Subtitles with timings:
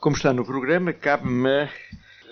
[0.00, 1.68] Como está no programa, cabe-me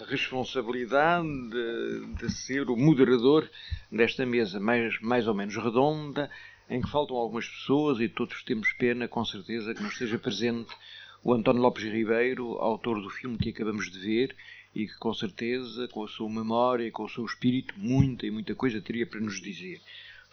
[0.01, 3.47] a responsabilidade de, de, ser o moderador
[3.93, 6.31] desta mesa mais, mais ou menos redonda,
[6.71, 10.75] em que faltam algumas pessoas e todos temos pena, com certeza, que não esteja presente
[11.23, 14.35] o António Lopes Ribeiro, autor do filme que acabamos de ver
[14.75, 18.31] e que, com certeza, com a sua memória e com o seu espírito, muita e
[18.31, 19.83] muita coisa teria para nos dizer.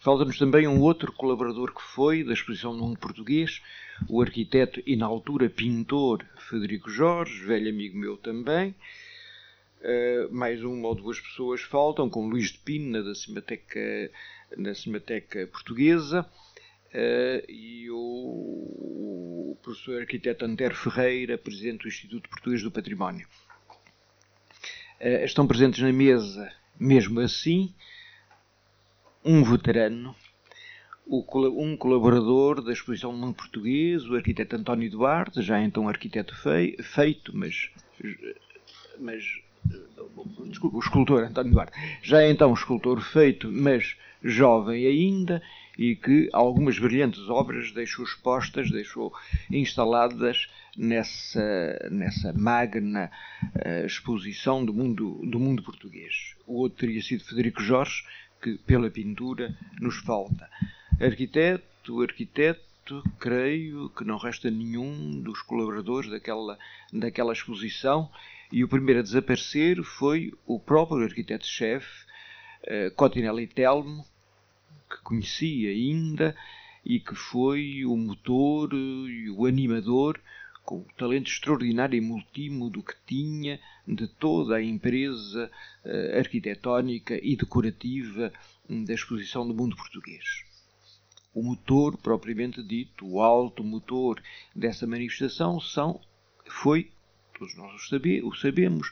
[0.05, 3.59] Falta-nos também um outro colaborador que foi da exposição do mundo português,
[4.07, 8.75] o arquiteto e na altura pintor Federico Jorge, velho amigo meu também.
[9.81, 14.11] Uh, mais uma ou duas pessoas faltam, como Luís de Pina, da Cinemateca,
[14.55, 22.61] da Cinemateca Portuguesa, uh, e o, o, professor arquiteto Antero Ferreira, presidente do Instituto Português
[22.61, 23.27] do Património.
[25.01, 27.73] Uh, estão presentes na mesa, mesmo assim,
[29.25, 30.15] um veterano,
[31.07, 37.35] um colaborador da exposição do mundo português, o arquiteto António Duarte, já então arquiteto feito,
[37.35, 37.69] mas,
[38.99, 39.23] mas
[40.47, 41.73] desculpa, o escultor António Duarte,
[42.03, 45.41] já então escultor feito, mas jovem ainda,
[45.77, 49.13] e que algumas brilhantes obras deixou expostas, deixou
[49.51, 53.11] instaladas nessa, nessa magna
[53.43, 56.35] uh, exposição do mundo, do mundo português.
[56.47, 58.03] O outro teria sido Federico Jorge,
[58.45, 60.47] que pela pintura nos falta.
[61.01, 66.55] Arquiteto, arquiteto, creio que não resta nenhum dos colaboradores daquela,
[66.93, 68.07] daquela exposição
[68.51, 72.05] e o primeiro a desaparecer foi o próprio arquiteto-chefe,
[72.65, 74.05] uh, Cotinelli Telmo,
[74.87, 76.35] que conheci ainda
[76.85, 80.21] e que foi o motor e o animador
[80.65, 85.49] com o talento extraordinário e multímodo que tinha de toda a empresa
[85.85, 88.33] uh, arquitetónica e decorativa
[88.67, 90.43] da exposição do mundo português.
[91.33, 94.21] O motor, propriamente dito, o alto motor
[94.55, 96.01] dessa manifestação são,
[96.47, 96.89] foi,
[97.37, 97.73] todos nós
[98.23, 98.91] o sabemos,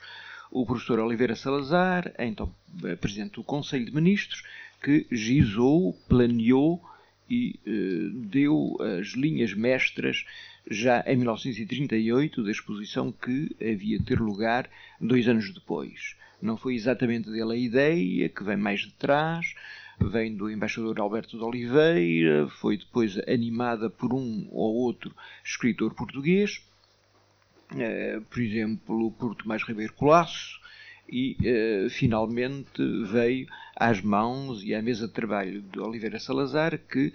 [0.52, 4.44] o professor Oliveira Salazar, então eh, presidente do Conselho de Ministros,
[4.84, 6.84] que gizou, planeou
[7.30, 10.26] e eh, deu as linhas mestras
[10.70, 14.70] já em 1938 da exposição que havia de ter lugar
[15.00, 16.16] dois anos depois.
[16.42, 19.54] Não foi exatamente dele a ideia, que vem mais de trás,
[20.00, 26.62] vem do embaixador Alberto de Oliveira, foi depois animada por um ou outro escritor português,
[27.78, 30.62] eh, por exemplo, por Tomás Ribeiro Colasso,
[31.10, 37.14] e uh, finalmente veio às mãos e à mesa de trabalho de Oliveira Salazar, que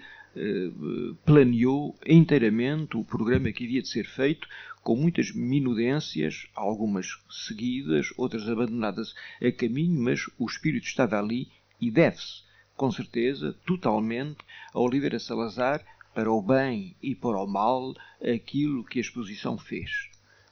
[1.25, 4.47] planeou inteiramente o programa que havia de ser feito,
[4.83, 11.47] com muitas minudências, algumas seguidas, outras abandonadas a caminho, mas o espírito estava ali
[11.81, 12.43] e deve-se,
[12.75, 14.37] com certeza, totalmente
[14.73, 20.09] a Oliveira Salazar, para o bem e para o mal, aquilo que a exposição fez.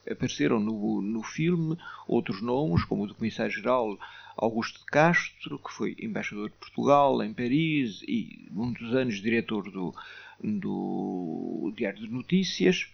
[0.09, 1.77] Apareceram no, no filme
[2.07, 3.97] outros nomes, como o do Comissário-Geral
[4.37, 9.93] Augusto de Castro, que foi embaixador de Portugal em Paris e muitos anos diretor do,
[10.41, 12.87] do Diário de Notícias,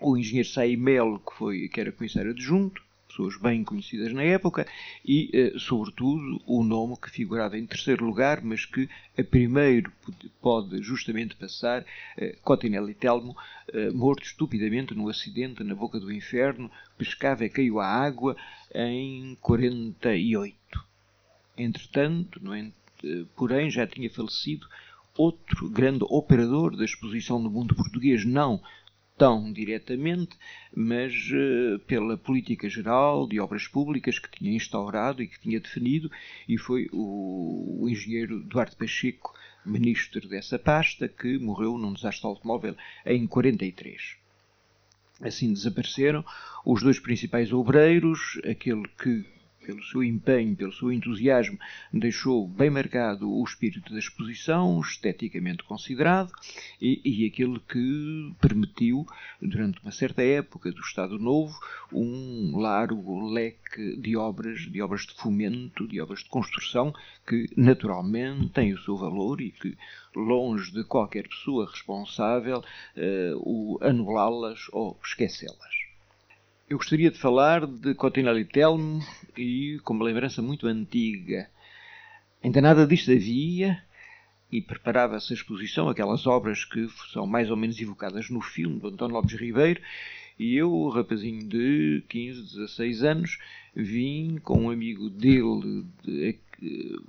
[0.00, 4.66] o engenheiro Saimel, que, foi, que era comissário adjunto, pessoas bem conhecidas na época,
[5.04, 9.92] e, eh, sobretudo, o nome que figurava em terceiro lugar, mas que a primeiro
[10.40, 11.84] pode justamente passar,
[12.16, 13.36] eh, Cotinelli Telmo,
[13.72, 18.36] eh, morto estupidamente num acidente na boca do inferno, pescava caiu à água
[18.74, 20.56] em 48.
[21.56, 22.72] Entretanto, no,
[23.36, 24.66] porém, já tinha falecido
[25.16, 28.62] outro grande operador da exposição do mundo português, não
[29.20, 30.34] tão diretamente,
[30.74, 36.10] mas uh, pela política geral de obras públicas que tinha instaurado e que tinha definido,
[36.48, 39.34] e foi o, o engenheiro Duarte Pacheco,
[39.66, 44.19] ministro dessa pasta, que morreu num desastre automóvel em 43.
[45.20, 46.24] Assim desapareceram.
[46.64, 49.24] Os dois principais obreiros, aquele que
[49.64, 51.58] pelo seu empenho, pelo seu entusiasmo,
[51.92, 56.32] deixou bem marcado o espírito da exposição, esteticamente considerado,
[56.80, 59.06] e, e aquele que permitiu,
[59.40, 61.58] durante uma certa época do Estado Novo,
[61.92, 66.92] um largo leque de obras, de obras de fomento, de obras de construção,
[67.26, 69.76] que naturalmente têm o seu valor e que,
[70.14, 75.79] longe de qualquer pessoa responsável, uh, o anulá-las ou esquecê-las.
[76.70, 79.04] Eu gostaria de falar de Cotinelli Telmo
[79.36, 81.50] e com uma lembrança muito antiga.
[82.44, 83.82] Ainda nada disto havia
[84.52, 88.86] e preparava-se a exposição, aquelas obras que são mais ou menos evocadas no filme do
[88.86, 89.80] António Lopes Ribeiro,
[90.38, 93.38] e eu, rapazinho de 15, 16 anos,
[93.74, 97.00] vim com um amigo dele, de, de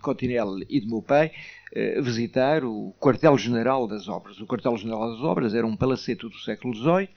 [0.00, 1.32] Cotinelli e do meu pai,
[1.70, 4.40] eh, visitar o quartel-general das obras.
[4.40, 7.10] O quartel-general das obras era um palacete do século XVIII,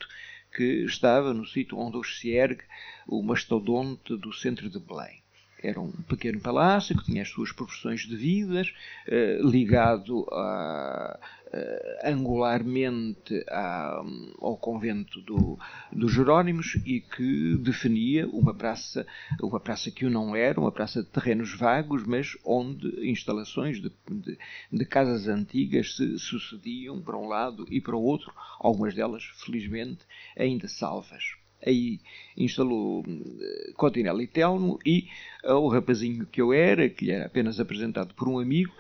[0.54, 2.64] que estava no sítio onde hoje se ergue
[3.08, 5.21] o mastodonte do centro de Belém.
[5.64, 8.74] Era um pequeno palácio que tinha as suas proporções devidas,
[9.08, 11.20] eh, ligado a,
[11.54, 14.02] uh, angularmente à,
[14.40, 15.60] ao convento do,
[15.92, 19.06] dos Jerónimos e que definia uma praça,
[19.42, 23.92] uma praça que o não era, uma praça de terrenos vagos, mas onde instalações de,
[24.10, 24.38] de,
[24.72, 30.00] de casas antigas se sucediam para um lado e para o outro, algumas delas, felizmente,
[30.36, 32.00] ainda salvas aí
[32.38, 35.08] instalou uh, Cotinelli Telmo e
[35.44, 38.74] uh, o rapazinho que eu era, que lhe era apenas apresentado por um amigo,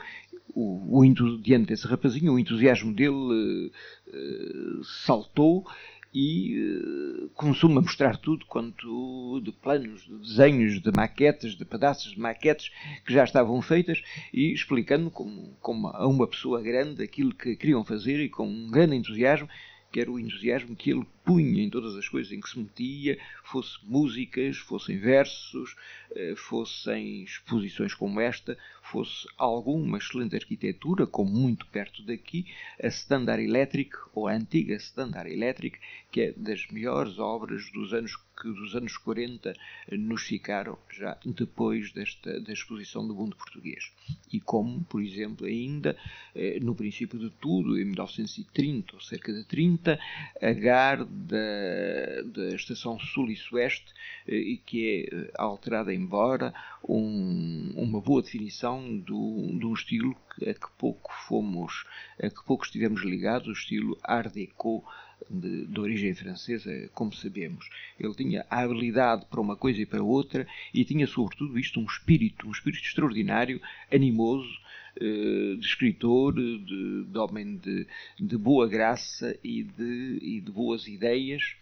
[0.53, 5.65] o, o diante desse rapazinho, o entusiasmo dele uh, saltou
[6.13, 12.11] e uh, começou-me a mostrar tudo quanto de planos, de desenhos, de maquetes, de pedaços
[12.11, 12.71] de maquetes
[13.05, 14.01] que já estavam feitas
[14.33, 18.69] e explicando como, como a uma pessoa grande aquilo que queriam fazer e com um
[18.69, 19.47] grande entusiasmo
[19.91, 23.17] que era o entusiasmo que ele punha em todas as coisas em que se metia,
[23.43, 25.75] fosse músicas, fossem versos,
[26.15, 32.45] eh, fossem exposições como esta, fosse alguma excelente arquitetura, como muito perto daqui,
[32.81, 35.79] a Standard Electric, ou a antiga Standard Electric,
[36.11, 39.53] que é das melhores obras dos anos que dos anos 40
[39.91, 43.91] nos ficaram já depois desta da exposição do mundo português.
[44.33, 45.95] E como, por exemplo, ainda
[46.33, 49.99] eh, no princípio de tudo, em 1930 ou cerca de 30,
[50.41, 53.93] a GAR da, da Estação Sul e Sueste,
[54.27, 56.53] eh, e que é eh, alterada embora
[56.87, 61.85] um, uma boa definição do, de um estilo a que pouco fomos,
[62.21, 64.83] a que pouco estivemos ligados, o estilo Art Deco
[65.29, 67.69] de, de, origem francesa, como sabemos.
[67.99, 71.85] Ele tinha a habilidade para uma coisa e para outra e tinha, sobretudo, isto um
[71.85, 73.61] espírito, um espírito extraordinário,
[73.91, 74.59] animoso,
[74.99, 77.87] de escritor, de, de homem de,
[78.19, 81.55] de, boa graça e de, e de boas ideias.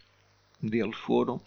[0.62, 1.42] Dele foram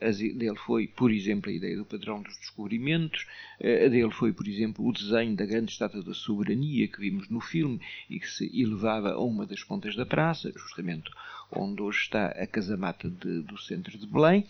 [0.00, 3.26] as, dele foi, por exemplo, a ideia do padrão dos descobrimentos,
[3.60, 7.40] a dele foi, por exemplo, o desenho da grande estátua da soberania que vimos no
[7.40, 11.10] filme e que se elevava a uma das pontas da praça, justamente
[11.50, 14.44] onde hoje está a casamata de, do centro de Belém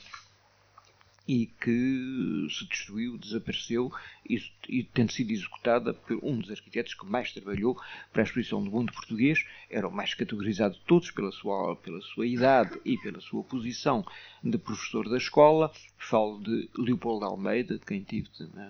[1.26, 3.92] e que se destruiu, desapareceu
[4.28, 7.80] e, e, tendo sido executada por um dos arquitetos que mais trabalhou
[8.12, 12.00] para a exposição do mundo português, era o mais categorizado de todos pela sua, pela
[12.00, 14.06] sua idade e pela sua posição
[14.42, 15.72] de professor da escola.
[15.98, 18.28] Falo de Leopoldo Almeida, de quem tive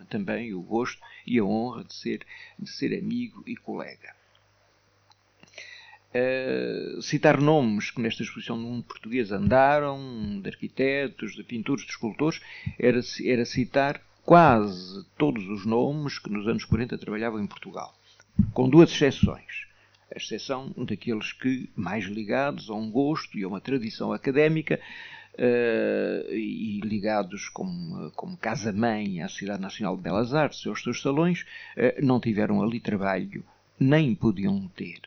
[0.09, 2.27] também o gosto e a honra de ser,
[2.59, 4.16] de ser amigo e colega.
[6.17, 11.91] Uh, citar nomes que nesta exposição do mundo português andaram, de arquitetos, de pintores, de
[11.91, 12.41] escultores,
[12.79, 17.95] era, era citar quase todos os nomes que nos anos 40 trabalhavam em Portugal,
[18.53, 19.67] com duas exceções.
[20.15, 24.81] A exceção daqueles que, mais ligados a um gosto e a uma tradição académica,
[25.37, 31.03] uh, e ligados como, como casa-mãe à Sociedade Nacional de Belas Artes e aos seus
[31.03, 31.43] salões,
[31.77, 33.45] uh, não tiveram ali trabalho,
[33.79, 35.01] nem podiam ter.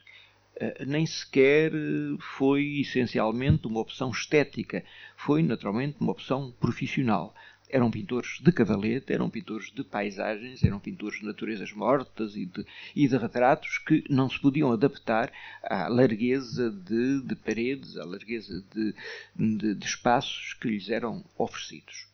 [0.60, 4.84] Eh, nem sequer eh, foi essencialmente uma opção estética,
[5.16, 7.34] foi naturalmente uma opção profissional.
[7.70, 12.66] Eram pintores de cavalete, eram pintores de paisagens, eram pintores de naturezas mortas e de,
[12.94, 18.62] e de retratos que não se podiam adaptar à largueza de, de paredes, à largueza
[18.74, 18.94] de,
[19.34, 22.09] de, de espaços que lhes eram oferecidos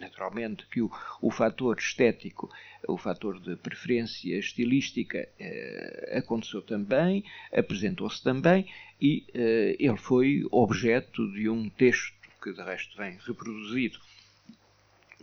[0.00, 2.50] naturalmente que o, o fator estético,
[2.88, 8.68] o fator de preferência estilística eh, aconteceu também, apresentou-se também
[9.00, 13.98] e eh, ele foi objeto de um texto que de resto vem reproduzido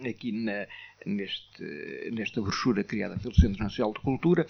[0.07, 0.65] aqui na,
[1.05, 4.45] neste, nesta brochura criada pelo Centro Nacional de Cultura,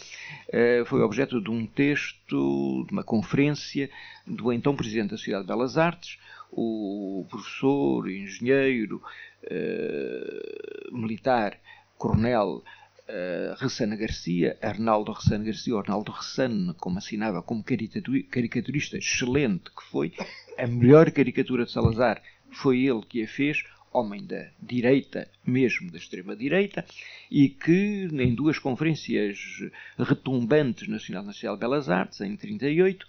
[0.49, 3.89] eh, foi objeto de um texto, de uma conferência
[4.25, 6.19] do então Presidente da Sociedade de Belas Artes,
[6.51, 9.01] o professor, engenheiro,
[9.43, 11.57] eh, militar,
[11.97, 12.63] coronel
[13.09, 19.83] uh, Ressana Garcia, Arnaldo Ressana Garcia, ou Arnaldo Ressana, como assinava como caricaturista excelente que
[19.83, 20.13] foi,
[20.57, 25.97] a melhor caricatura de Salazar foi ele que a fez, homem da direita, mesmo da
[25.97, 26.85] extrema-direita,
[27.29, 29.37] e que em duas conferências
[29.97, 33.07] retumbantes na Nacional Nacional de Belas Artes, em 38,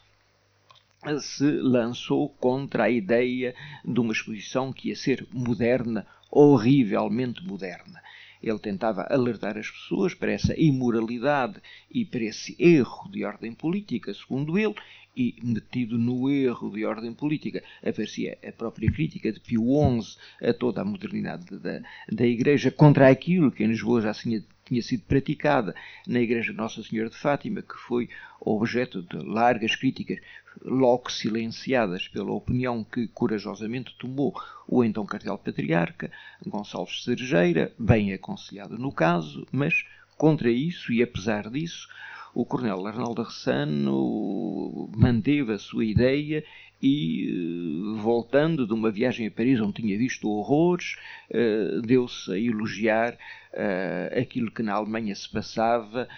[1.21, 3.54] se lançou contra a ideia
[3.85, 8.00] de uma exposição que ia ser moderna, horrivelmente moderna.
[8.42, 14.14] Ele tentava alertar as pessoas para essa imoralidade e para esse erro de ordem política,
[14.14, 14.75] segundo ele,
[15.16, 19.62] e metido no erro de ordem política aparecia a própria crítica de Pio
[20.00, 24.42] XI a toda a modernidade da, da Igreja contra aquilo que em Lisboa já tinha,
[24.71, 25.75] tinha sido praticada
[26.07, 28.09] na Igreja Nossa Senhora de Fátima, que foi
[28.41, 30.21] objeto de largas críticas,
[30.62, 34.33] logo silenciadas pela opinião que corajosamente tomou
[34.69, 36.11] o então cardeal patriarca,
[36.47, 39.85] Gonçalves Cerejeira, bem aconselhado no caso, mas
[40.17, 41.89] contra isso e apesar disso,
[42.33, 46.45] o coronel Arnaldo Ressano manteve a sua ideia
[46.83, 50.97] e, eh, voltando de uma viagem a Paris onde tinha visto horrores,
[51.31, 53.19] eh, deu-se a elogiar
[53.53, 56.09] eh, aquilo que na Alemanha se passava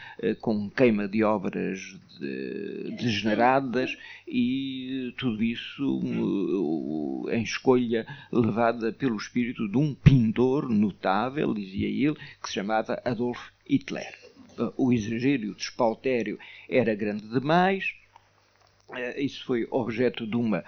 [0.40, 1.96] com queima de obras
[2.98, 3.96] degeneradas
[4.28, 12.48] e tudo isso em escolha levada pelo espírito de um pintor notável, dizia ele, que
[12.48, 14.14] se chamava Adolf Hitler.
[14.76, 16.38] O exagero e o despautério
[16.68, 17.94] era grande demais,
[19.16, 20.64] isso foi objeto de uma,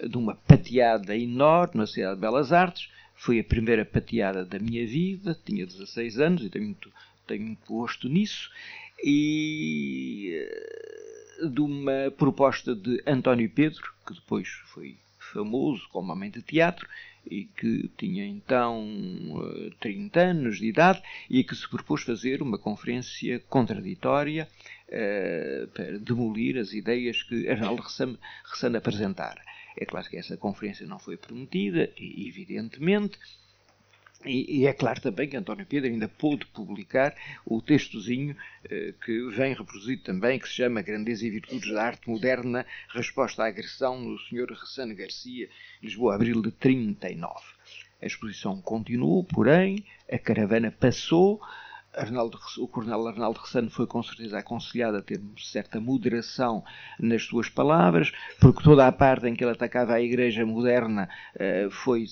[0.00, 2.88] de uma pateada enorme na Cidade de Belas Artes.
[3.14, 6.92] Foi a primeira pateada da minha vida, tinha 16 anos e tenho muito,
[7.26, 8.50] tenho muito gosto nisso.
[9.02, 14.96] E eh, de uma proposta de António Pedro, que depois foi
[15.32, 16.88] famoso como homem de teatro
[17.30, 18.86] e que tinha então
[19.80, 24.48] 30 eh, anos de idade e que se propôs fazer uma conferência contraditória
[25.74, 29.42] para demolir as ideias que Arnaldo Ressano apresentara.
[29.76, 33.18] É claro que essa conferência não foi prometida, evidentemente,
[34.24, 37.14] e, e, é claro também que António Pedro ainda pôde publicar
[37.46, 38.36] o textozinho
[38.68, 43.44] eh, que vem reproduzido também, que se chama Grandeza e Virtudes da Arte Moderna, Resposta
[43.44, 44.50] à Agressão do Sr.
[44.50, 45.48] Ressano Garcia,
[45.80, 47.32] Lisboa, abril de 39.
[48.02, 51.40] A exposição continuou, porém, a caravana passou,
[51.98, 56.64] Arnaldo, o coronel Arnaldo Ressano foi com certeza aconselhado a ter certa moderação
[56.98, 61.68] nas suas palavras, porque toda a parte em que ele atacava a igreja moderna eh,
[61.70, 62.06] foi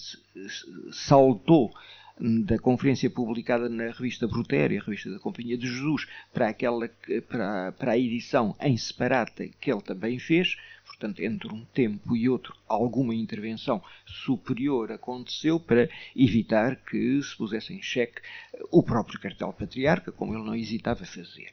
[0.90, 1.72] saltou
[2.18, 6.88] da conferência publicada na revista Brutéria, a revista da Companhia de Jesus, para, aquela,
[7.28, 10.56] para, para a edição em separata que ele também fez,
[10.98, 17.74] portanto, entre um tempo e outro, alguma intervenção superior aconteceu para evitar que se pusesse
[17.74, 18.22] em xeque
[18.70, 21.52] o próprio cartel patriarca, como ele não hesitava fazer.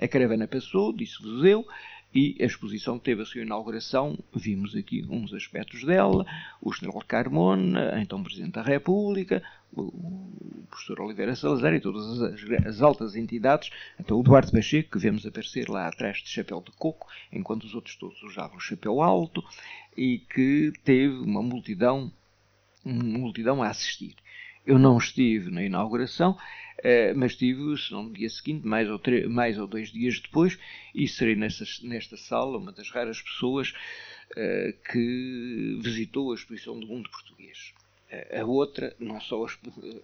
[0.00, 1.66] A caravana passou, disse-vos eu,
[2.14, 6.24] e a exposição teve a sua inauguração, vimos aqui uns aspectos dela,
[6.62, 9.42] o general Carmona, então Presidente da República,
[9.76, 14.98] o professor Oliveira Salazar e todas as, as, altas entidades, então o Duarte Pacheco, que
[14.98, 19.42] vemos aparecer lá atrás de chapéu de coco, enquanto os outros todos usavam chapéu alto,
[19.96, 22.12] e que teve uma multidão,
[22.84, 24.14] uma multidão a assistir.
[24.66, 26.38] Eu não estive na inauguração,
[26.84, 29.00] eh, mas estive, se não no dia seguinte, mais ou,
[29.30, 30.58] mais ou dois dias depois,
[30.94, 33.72] e serei nesta, nesta sala uma das raras pessoas
[34.36, 37.72] eh, que visitou a exposição do mundo português.
[38.10, 39.46] Eh, a outra, não só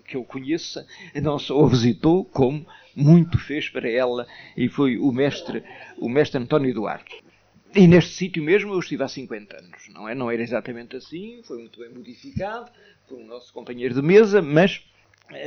[0.07, 0.87] que eu conheça,
[1.23, 5.63] não só a visitou, como muito fez para ela, e foi o mestre,
[5.99, 7.23] o mestre António Duarte.
[7.75, 10.15] E neste sítio mesmo eu estive há 50 anos, não é?
[10.15, 12.71] Não era exatamente assim, foi muito bem modificado,
[13.07, 14.83] por um nosso companheiro de mesa, mas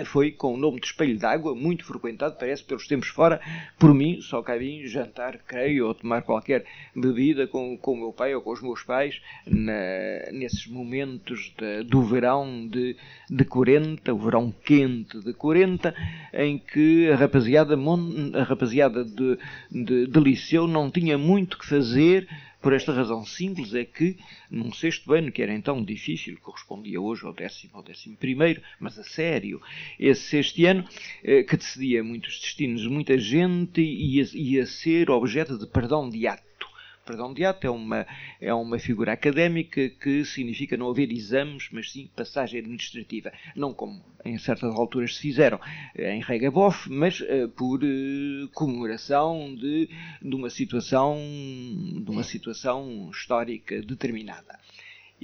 [0.05, 3.39] foi com o nome de Espelho d'Água, muito frequentado, parece, pelos tempos fora.
[3.77, 8.33] Por mim, só cabia jantar, creio, ou tomar qualquer bebida com, com o meu pai
[8.33, 12.95] ou com os meus pais, na, nesses momentos de, do verão de,
[13.29, 15.93] de 40, o verão quente de 40,
[16.33, 19.37] em que a rapaziada, a rapaziada de,
[19.71, 22.27] de, de liceu não tinha muito que fazer
[22.63, 24.15] por esta razão simples é que,
[24.49, 28.97] num sexto ano, que era então difícil, correspondia hoje ao décimo ou décimo primeiro, mas
[28.97, 29.61] a sério,
[29.99, 30.87] esse sexto ano,
[31.21, 36.52] eh, que decidia muitos destinos, muita gente ia, ia ser objeto de perdão de ato
[37.05, 38.07] perdão de ato é uma,
[38.39, 43.31] é uma figura académica que significa não haver exames, mas sim passagem administrativa.
[43.55, 45.59] Não como em certas alturas se fizeram
[45.95, 49.89] eh, em Regabof, mas uh, por uh, comemoração de,
[50.21, 54.57] de, uma situação, de uma situação histórica determinada.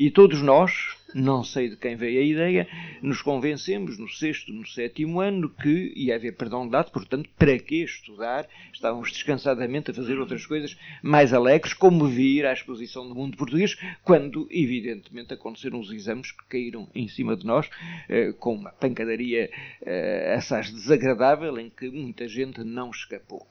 [0.01, 2.67] E todos nós, não sei de quem veio a ideia,
[3.01, 7.59] nos convencemos no sexto, no sétimo ano que ia haver perdão de dados, portanto, para
[7.59, 8.47] que estudar?
[8.73, 13.75] Estávamos descansadamente a fazer outras coisas mais alegres, como vir à exposição do mundo português,
[14.01, 17.69] quando, evidentemente, aconteceram os exames que caíram em cima de nós,
[18.07, 19.51] eh, com uma pancadaria
[19.81, 23.45] eh, assaz desagradável, em que muita gente não escapou.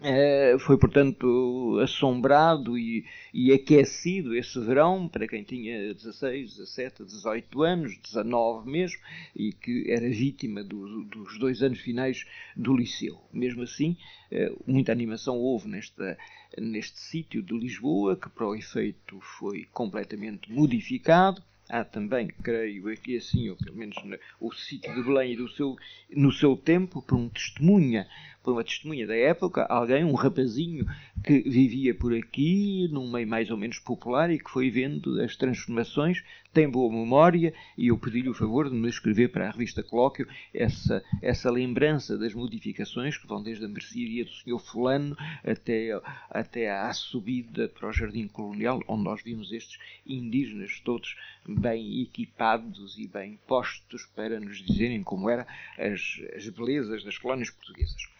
[0.00, 7.62] É, foi, portanto, assombrado e, e, aquecido esse verão para quem tinha 16, 17, 18
[7.62, 8.98] anos, 19 mesmo,
[9.34, 12.24] e que era vítima do, dos dois anos finais
[12.56, 13.20] do liceu.
[13.32, 13.96] Mesmo assim,
[14.30, 16.16] é, muita animação houve nesta,
[16.56, 23.16] neste sítio de Lisboa, que para o efeito foi completamente modificado há também, creio aqui
[23.16, 25.76] assim, ou pelo menos no, o sítio de Belém e do seu,
[26.10, 28.08] no seu tempo, por um testemunha,
[28.42, 30.86] por uma testemunha da época, alguém, um rapazinho
[31.24, 35.36] que vivia por aqui, num meio mais ou menos popular e que foi vendo as
[35.36, 39.82] transformações, tem boa memória e eu pedi-lhe o favor de me escrever para a revista
[39.82, 44.58] Colóquio essa, essa lembrança das modificações que vão desde a mercearia do Sr.
[44.58, 45.90] Fulano até,
[46.30, 51.16] até à subida para o Jardim Colonial, onde nós vimos estes indígenas todos
[51.46, 55.44] bem equipados e bem postos para nos dizerem como eram
[55.78, 58.17] as, as belezas das colónias portuguesas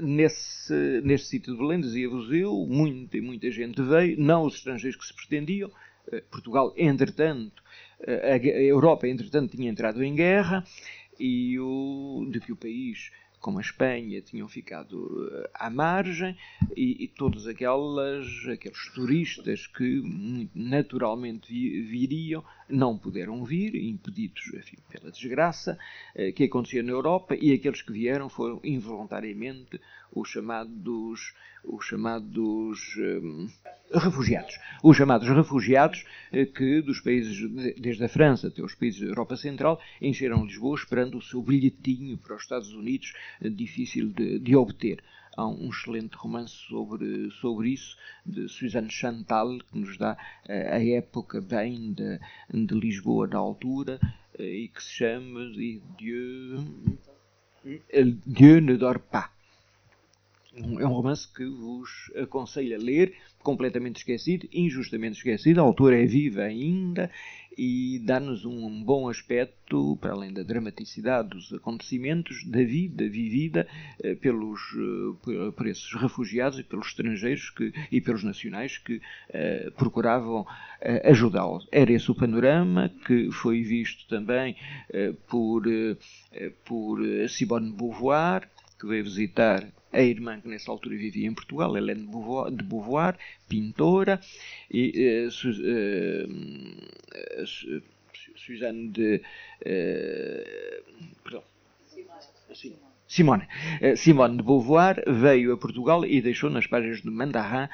[0.00, 5.06] nesse, nesse sítio de Belém, dizia-vos eu, muita, muita gente veio, não os estrangeiros que
[5.06, 5.70] se pretendiam.
[6.12, 7.62] Eh, Portugal, entretanto,
[8.00, 10.64] eh, a Europa, entretanto, tinha entrado em guerra
[11.18, 13.10] e o, de que o país
[13.44, 16.34] como a Espanha, tinham ficado eh, à margem
[16.74, 25.12] e, e todos aquelas, aqueles turistas que naturalmente viriam não puderam vir, impedidos enfim, pela
[25.12, 25.78] desgraça
[26.14, 29.78] eh, que acontecia na Europa e aqueles que vieram foram involuntariamente
[30.14, 33.48] os chamados, os chamados um,
[33.92, 34.58] refugiados.
[34.82, 37.36] Os chamados refugiados eh, que dos países,
[37.78, 42.16] desde a França até os países da Europa Central, encheram Lisboa esperando o seu bilhetinho
[42.18, 45.02] para os Estados Unidos, eh, difícil de, de obter
[45.36, 50.16] há um excelente romance sobre, sobre isso, de Suzanne Chantal, que nos dá
[50.46, 52.20] a época bem de,
[52.52, 53.98] de Lisboa na altura,
[54.38, 55.40] e que se chama
[55.98, 56.64] Dieu,
[58.24, 59.34] Dieu ne dort pas.
[60.56, 65.60] É um romance que vos aconselho a ler, completamente esquecido, injustamente esquecido.
[65.60, 67.10] A autora é viva ainda
[67.58, 73.66] e dá-nos um bom aspecto, para além da dramaticidade dos acontecimentos, da vida vivida
[74.02, 74.60] eh, pelos,
[75.28, 80.46] eh, por esses refugiados e pelos estrangeiros que, e pelos nacionais que eh, procuravam
[81.04, 81.66] ajudá-los.
[81.72, 84.54] Era esse o panorama que foi visto também
[85.28, 85.64] por,
[86.62, 88.46] por Simone Beauvoir,
[88.84, 92.06] que veio visitar a irmã que nessa altura vivia em Portugal, Helene
[92.52, 93.16] de Beauvoir,
[93.48, 94.20] pintora,
[94.70, 96.28] e uh, Su, uh,
[98.36, 99.22] Suzanne de.
[99.60, 100.82] Uh,
[101.22, 101.42] perdão.
[102.54, 102.93] Simone.
[103.06, 103.46] Simone.
[103.96, 107.68] Simone de Beauvoir veio a Portugal e deixou nas páginas de Mandarin,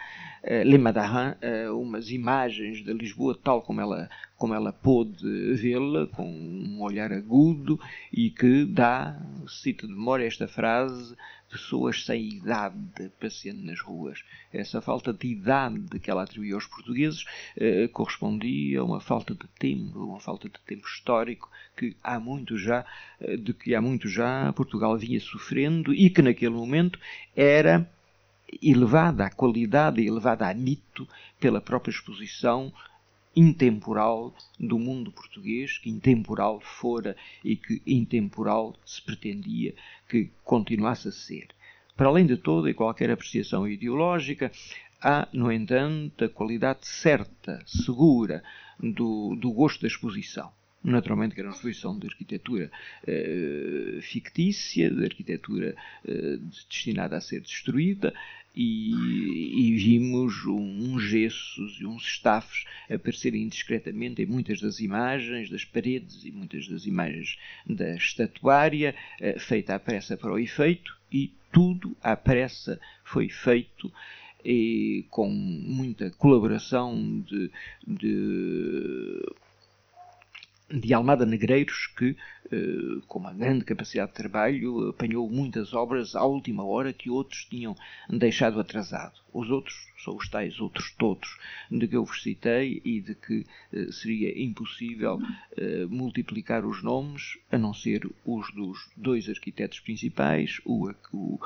[0.65, 1.35] Le Mandarin,
[1.73, 7.79] umas imagens de Lisboa tal como ela, como ela pôde vê-la, com um olhar agudo
[8.13, 11.15] e que dá, cita de memória esta frase,
[11.51, 14.23] pessoas sem idade passeando nas ruas.
[14.53, 17.25] Essa falta de idade que ela atribuía aos portugueses
[17.57, 22.57] eh, correspondia a uma falta de tempo, uma falta de tempo histórico que há muito
[22.57, 22.87] já,
[23.21, 26.99] eh, de que há muito já Portugal vinha sofrendo e que naquele momento
[27.35, 27.91] era
[28.63, 31.07] elevada à qualidade, elevada a mito
[31.39, 32.73] pela própria exposição
[33.35, 39.75] intemporal do mundo português, que intemporal fora e que intemporal se pretendia
[40.09, 41.49] que continuasse a ser.
[41.97, 44.51] Para além de toda e qualquer apreciação ideológica,
[45.01, 48.43] há, no entanto, a qualidade certa, segura,
[48.79, 50.51] do, do gosto da exposição.
[50.83, 52.71] Naturalmente que era uma exposição de arquitetura
[53.07, 58.15] eh, fictícia, de arquitetura eh, destinada a ser destruída,
[58.55, 58.93] e,
[59.69, 66.25] e vimos uns gessos e uns estafos aparecerem indiscretamente em muitas das imagens das paredes
[66.25, 71.97] e muitas das imagens da estatuária, eh, feita à pressa para o efeito, e tudo
[72.03, 73.93] à pressa foi feito
[74.45, 77.51] e com muita colaboração de,
[77.87, 79.23] de
[80.73, 82.17] de Almada Negreiros, que,
[82.51, 87.45] eh, com uma grande capacidade de trabalho, apanhou muitas obras à última hora que outros
[87.45, 87.75] tinham
[88.09, 89.21] deixado atrasado.
[89.33, 91.39] Os outros são os tais outros todos
[91.71, 95.21] de que eu vos citei e de que eh, seria impossível
[95.57, 101.41] eh, multiplicar os nomes, a não ser os dos dois arquitetos principais, o, o,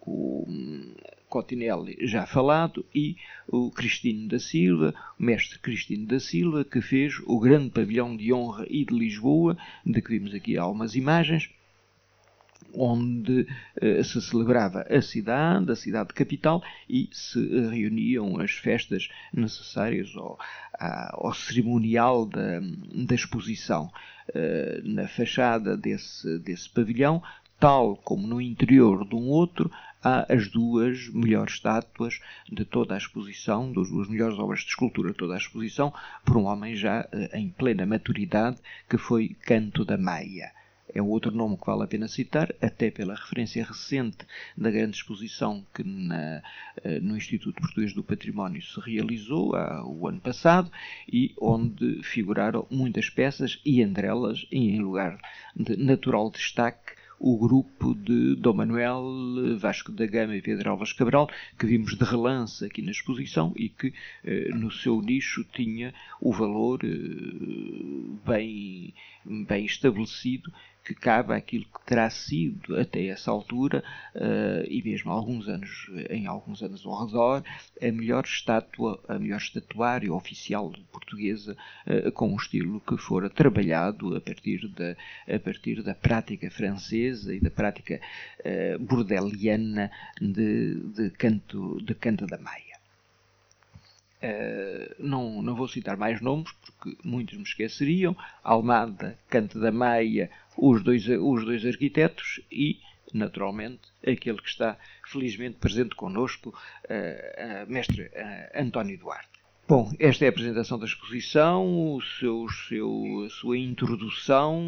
[0.00, 0.46] o
[1.28, 7.14] Cotinelli já falado e o Cristino da Silva, o mestre Cristino da Silva, que fez
[7.26, 11.50] o grande pavilhão de honra e de Lisboa, de que vimos aqui algumas imagens,
[12.74, 13.46] onde
[13.82, 20.38] uh, se celebrava a cidade, a cidade capital, e se reuniam as festas necessárias ao,
[20.78, 23.90] ao cerimonial da, da exposição.
[24.28, 27.22] Uh, na fachada desse, desse pavilhão
[27.58, 29.70] tal como no interior de um outro,
[30.02, 35.10] há as duas melhores estátuas de toda a exposição, das duas melhores obras de escultura
[35.10, 35.92] de toda a exposição,
[36.24, 40.52] por um homem já eh, em plena maturidade, que foi Canto da Maia.
[40.94, 44.18] é outro nome que vale a pena citar, até pela referência recente
[44.56, 46.42] da grande exposição que na,
[46.84, 50.70] eh, no Instituto Português do Património se realizou há, o ano passado
[51.12, 55.18] e onde figuraram muitas peças e entre elas, e em lugar
[55.56, 61.28] de natural destaque, o grupo de Dom Manuel, Vasco da Gama e Pedro Alves Cabral,
[61.58, 63.92] que vimos de relance aqui na exposição e que
[64.24, 66.88] eh, no seu nicho tinha o valor eh,
[68.26, 70.52] bem, bem estabelecido
[70.84, 76.26] que cabe àquilo que terá sido até essa altura uh, e mesmo alguns anos em
[76.26, 77.44] alguns anos ao redor
[77.80, 84.16] a melhor estátua a melhor estatuária oficial portuguesa uh, com um estilo que fora trabalhado
[84.16, 84.96] a partir da
[85.32, 88.00] a partir da prática francesa e da prática
[88.40, 92.68] uh, bordeliana de, de canto de canto da Maia
[94.20, 98.16] Uh, não, não vou citar mais nomes porque muitos me esqueceriam.
[98.42, 100.28] Almada, Canto da Maia,
[100.60, 102.80] os dois, os dois arquitetos e,
[103.14, 109.37] naturalmente, aquele que está felizmente presente connosco, uh, uh, mestre uh, António Duarte.
[109.68, 114.64] Bom, esta é a apresentação da exposição, o seu, seu, a sua introdução,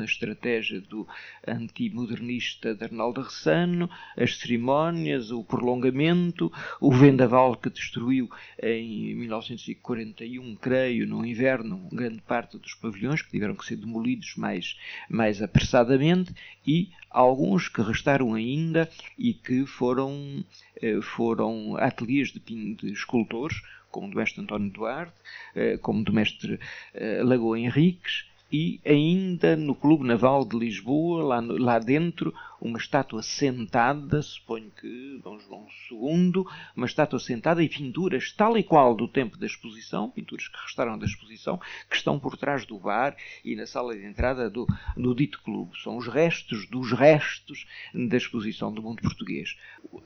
[0.00, 1.06] a estratégia do
[1.46, 8.28] antimodernista de Arnaldo Ressano, as cerimónias, o prolongamento, o vendaval que destruiu
[8.60, 14.76] em 1941, creio, no inverno, grande parte dos pavilhões, que tiveram que ser demolidos mais,
[15.08, 16.34] mais apressadamente,
[16.66, 20.44] e alguns que restaram ainda e que foram,
[20.82, 22.40] eh, foram ateliês de,
[22.74, 23.62] de escultores,
[23.96, 25.14] como do mestre António Duarte,
[25.54, 26.60] eh, como do mestre
[26.92, 33.22] eh, Lagoa Henriques, e ainda no Clube Naval de Lisboa, lá, lá dentro, uma estátua
[33.22, 36.44] sentada, suponho que Dom João II,
[36.76, 40.98] uma estátua sentada e pinturas tal e qual do tempo da exposição, pinturas que restaram
[40.98, 45.14] da exposição, que estão por trás do bar e na sala de entrada do, do
[45.14, 45.72] dito clube.
[45.82, 49.56] São os restos dos restos da exposição do mundo português.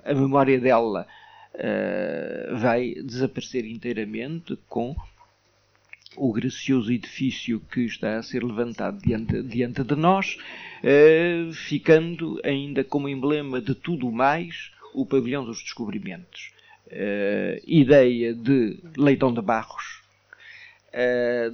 [0.04, 1.08] A memória dela
[1.54, 4.94] uh, vai desaparecer inteiramente com
[6.16, 10.36] o gracioso edifício que está a ser levantado diante, diante de nós,
[10.82, 16.52] uh, ficando ainda como emblema de tudo mais o pavilhão dos descobrimentos.
[16.86, 20.00] Uh, ideia de Leitão de Barros,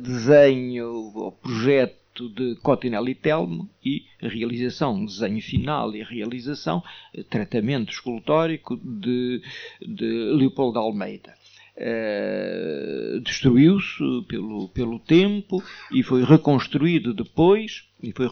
[0.03, 6.83] desenho, projeto de Cotinelli Telmo e realização, desenho final e realização,
[7.15, 9.43] eh, tratamento escultórico de,
[9.81, 11.35] de Leopoldo Almeida.
[11.79, 15.63] Uh, destruiu-se pelo, pelo tempo
[15.93, 18.31] e foi reconstruído depois, e foi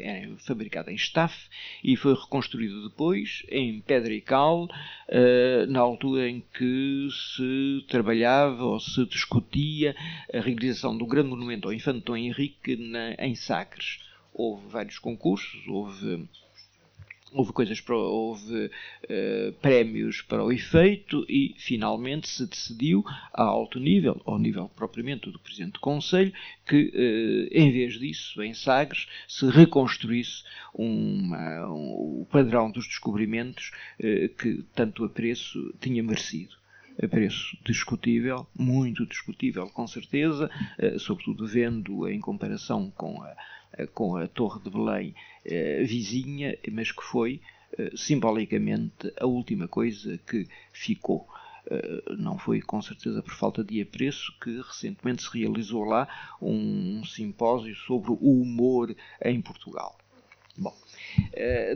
[0.00, 1.36] é, fabricado em staff,
[1.82, 8.62] e foi reconstruído depois em pedra e cal, uh, na altura em que se trabalhava
[8.62, 9.96] ou se discutia
[10.32, 13.98] a realização do grande monumento ao Infante Dom Henrique na, em Sagres.
[14.32, 16.28] Houve vários concursos, houve
[17.32, 23.78] houve coisas para, houve uh, prémios para o efeito e finalmente se decidiu a alto
[23.78, 26.32] nível, ao nível propriamente do Presidente do Conselho,
[26.66, 33.70] que uh, em vez disso, em Sagres, se reconstruísse uma, um, o padrão dos descobrimentos
[33.98, 36.56] uh, que tanto apreço tinha merecido.
[37.00, 40.50] A preço discutível, muito discutível com certeza,
[40.98, 43.36] sobretudo vendo em comparação com a
[43.94, 47.40] com a Torre de Belém eh, vizinha, mas que foi
[47.78, 51.26] eh, simbolicamente a última coisa que ficou.
[52.18, 56.08] não foi com certeza por falta de apreço que recentemente se realizou lá
[56.40, 59.94] um, simpósio sobre o humor em Portugal.
[60.56, 60.74] Bom,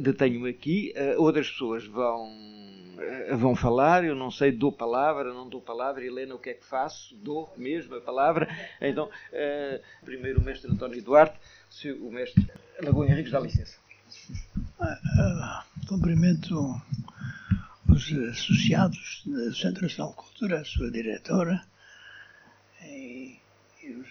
[0.01, 2.27] detenho-me aqui, outras pessoas vão
[3.37, 6.65] vão falar, eu não sei, dou palavra, não dou palavra, Helena, o que é que
[6.65, 7.15] faço?
[7.17, 8.49] Dou mesmo a palavra.
[8.81, 9.11] Então,
[10.05, 11.39] primeiro o mestre António Duarte,
[11.73, 12.47] se o mestre
[12.83, 13.77] Lagoa Henriques dá licença.
[14.79, 16.81] Uh, cumprimento
[17.89, 21.65] os associados do Centro Nacional de Cultura, a sua diretora
[22.83, 23.39] e,
[23.83, 24.09] e os,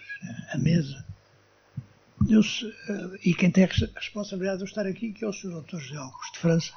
[0.52, 1.06] a mesa.
[2.20, 5.62] Deus, uh, e quem tem a responsabilidade de estar aqui, que é o Sr.
[5.62, 5.78] Dr.
[5.78, 6.72] José Augusto de França,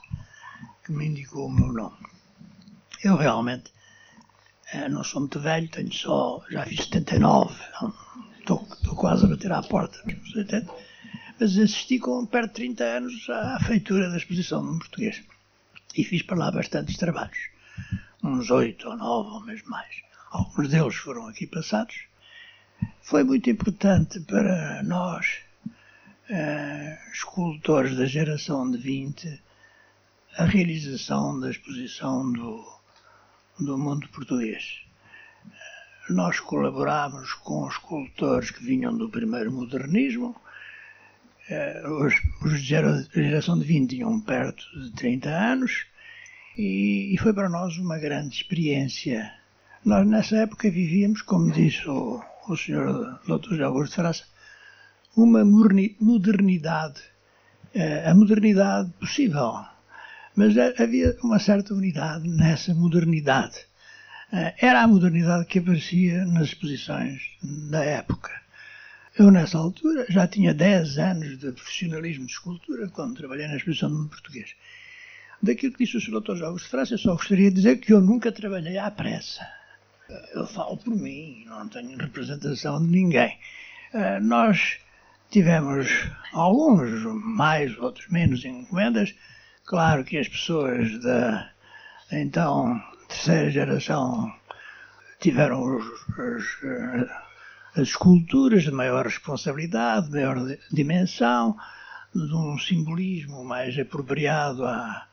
[0.84, 1.98] que me indicou o meu nome.
[3.04, 3.74] Eu realmente
[4.90, 7.54] não sou muito velho, tenho só, já fiz 79,
[8.46, 10.00] estou, estou quase a bater à porta
[10.36, 10.72] 80,
[11.40, 15.24] mas assisti com perto de 30 anos à feitura da exposição no português.
[15.98, 17.38] E fiz para lá bastantes trabalhos,
[18.24, 20.04] uns oito ou nove ou mesmo mais.
[20.30, 21.96] Alguns deles foram aqui passados.
[23.02, 25.40] Foi muito importante para nós,
[26.30, 29.42] uh, escultores da geração de 20,
[30.38, 32.64] a realização da exposição do,
[33.60, 34.85] do mundo português
[36.10, 40.36] nós colaborámos com escultores que vinham do primeiro modernismo,
[42.02, 42.14] os,
[42.44, 45.86] os de geração de 20 tinham perto de 30 anos
[46.58, 49.32] e, e foi para nós uma grande experiência.
[49.84, 53.20] Nós, nessa época, vivíamos, como disse o, o Sr.
[53.28, 53.62] Dr.
[53.62, 54.26] Augusto França,
[55.16, 57.02] uma modernidade,
[58.06, 59.54] a modernidade possível.
[60.36, 63.68] Mas havia uma certa unidade nessa modernidade.
[64.32, 67.22] Era a modernidade que aparecia nas exposições
[67.70, 68.32] da época.
[69.18, 73.90] Eu, nessa altura, já tinha 10 anos de profissionalismo de escultura quando trabalhei na exposição
[73.90, 74.54] do mundo português.
[75.42, 76.20] Daquilo que disse o Sr.
[76.20, 76.36] Dr.
[76.36, 79.48] Jogos de França, eu só gostaria de dizer que eu nunca trabalhei à pressa.
[80.34, 83.38] Eu falo por mim, não tenho representação de ninguém.
[83.94, 84.80] Eh, nós
[85.30, 85.88] tivemos
[86.34, 86.90] alguns
[87.24, 89.16] mais, outros menos encomendas.
[89.64, 91.52] Claro que as pessoas da
[92.12, 94.34] então terceira geração
[95.20, 97.10] tiveram os, eh,
[97.76, 100.38] as esculturas de maior responsabilidade, de maior
[100.72, 101.58] dimensão,
[102.14, 105.08] de um simbolismo mais apropriado a,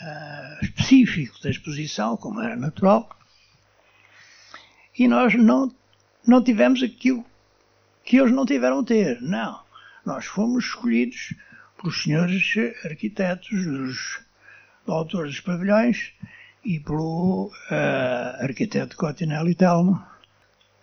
[0.00, 3.08] a específico da exposição, como era natural.
[4.98, 5.72] E nós não,
[6.26, 7.24] não tivemos aquilo
[8.04, 9.20] que eles não tiveram ter.
[9.20, 9.62] Não.
[10.04, 11.34] Nós fomos escolhidos
[11.76, 14.20] pelos senhores arquitetos, os
[14.86, 16.12] autores dos pavilhões
[16.64, 20.02] e pelo uh, arquiteto Cotinelli Telmo,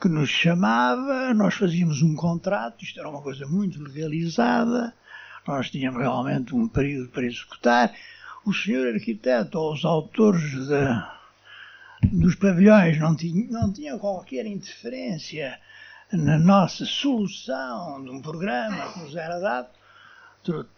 [0.02, 4.94] que nos chamava, nós fazíamos um contrato, isto era uma coisa muito legalizada,
[5.48, 7.94] nós tínhamos realmente um período para executar.
[8.46, 15.60] O senhor arquiteto ou os autores de, dos pavilhões não tinham, não tinham qualquer interferência
[16.12, 19.70] na nossa solução de um programa que nos era dado.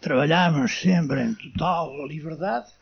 [0.00, 2.72] Trabalhámos sempre em total liberdade.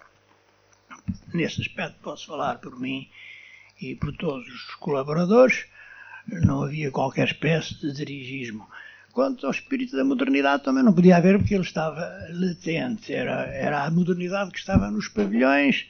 [1.32, 3.08] Nesse aspecto posso falar por mim
[3.80, 5.66] e por todos os colaboradores
[6.26, 8.68] não havia qualquer espécie de dirigismo.
[9.12, 13.12] Quanto ao espírito da modernidade, também não podia haver, porque ele estava latente.
[13.12, 15.86] Era, era a modernidade que estava nos pavilhões,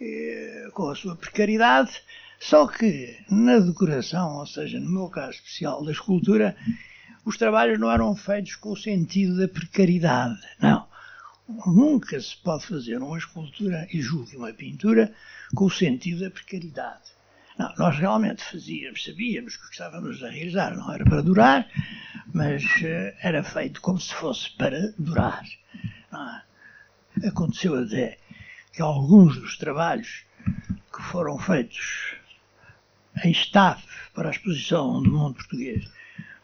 [0.00, 2.00] eh, com a sua precariedade.
[2.38, 6.56] Só que na decoração, ou seja, no meu caso especial da escultura,
[7.24, 10.40] os trabalhos não eram feitos com o sentido da precariedade.
[10.60, 10.86] Não.
[11.48, 15.12] Nunca se pode fazer uma escultura, e julgue uma pintura,
[15.54, 17.12] com o sentido da precariedade.
[17.58, 21.68] Não, nós realmente fazíamos, sabíamos que estávamos a realizar não era para durar,
[22.32, 25.44] mas uh, era feito como se fosse para durar.
[26.12, 27.28] É?
[27.28, 28.18] Aconteceu até
[28.72, 30.24] que alguns dos trabalhos
[30.92, 32.16] que foram feitos
[33.22, 35.88] em staff para a exposição do mundo português,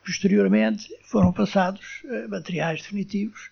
[0.04, 3.50] posteriormente foram passados a materiais definitivos,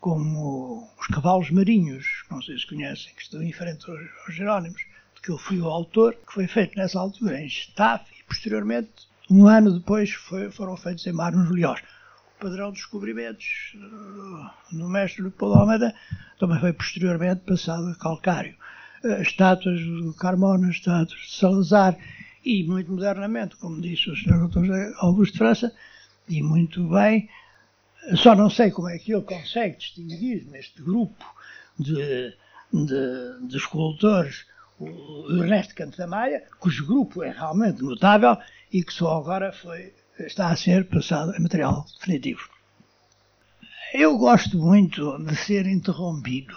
[0.00, 4.82] como os cavalos marinhos, não sei se conhecem, que estão em frente aos Jerónimos,
[5.22, 8.90] que eu fui o autor, que foi feito nessa altura em staff e posteriormente,
[9.30, 11.80] um ano depois, foi, foram feitos em Marmos Leós.
[12.36, 13.76] O padrão dos descobrimentos
[14.72, 15.94] no mestre Leopoldo Almeida
[16.38, 18.56] também foi posteriormente passado a calcário.
[19.04, 21.96] Eh, estátuas de Carmona, estátuas de Salazar
[22.42, 24.48] e muito modernamente, como disse o Sr.
[24.48, 24.94] Dr.
[24.98, 25.72] Augusto França,
[26.26, 27.28] e muito bem,
[28.16, 31.24] só não sei como é que ele consegue distinguir neste grupo
[31.78, 32.34] de,
[32.72, 34.46] de, de escultores
[34.78, 38.38] o Ernesto Canto da Maia, cujo grupo é realmente notável
[38.72, 42.48] e que só agora foi, está a ser passado em material definitivo.
[43.92, 46.56] Eu gosto muito de ser interrompido.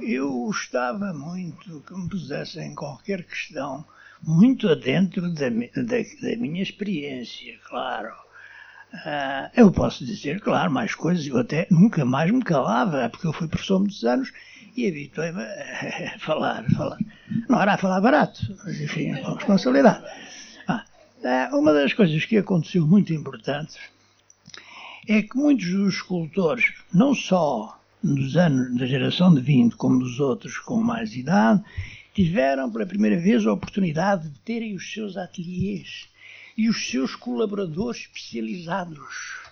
[0.00, 3.84] Eu gostava muito que me pusessem qualquer questão
[4.22, 8.23] muito adentro da, da, da minha experiência, claro.
[8.94, 13.32] Uh, eu posso dizer, claro, mais coisas, eu até nunca mais me calava, porque eu
[13.32, 14.32] fui professor muitos anos
[14.76, 16.98] e habituei-me a falar, falar.
[17.48, 20.04] Não era a falar barato, mas enfim, com responsabilidade.
[20.68, 20.84] Ah,
[21.24, 23.76] é, uma das coisas que aconteceu muito importante
[25.08, 30.20] é que muitos dos escultores, não só dos anos da geração de 20, como dos
[30.20, 31.64] outros com mais idade,
[32.14, 36.08] tiveram pela primeira vez a oportunidade de terem os seus ateliês
[36.56, 39.44] e os seus colaboradores especializados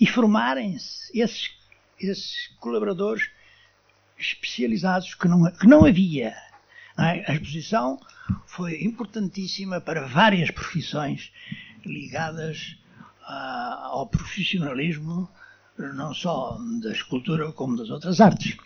[0.00, 1.50] e formarem-se esses,
[1.98, 3.30] esses colaboradores
[4.18, 6.34] especializados que não, que não havia.
[6.96, 7.24] Não é?
[7.26, 8.00] A exposição
[8.46, 11.32] foi importantíssima para várias profissões
[11.84, 12.76] ligadas
[13.24, 15.28] a, ao profissionalismo,
[15.78, 18.56] não só da escultura como das outras artes.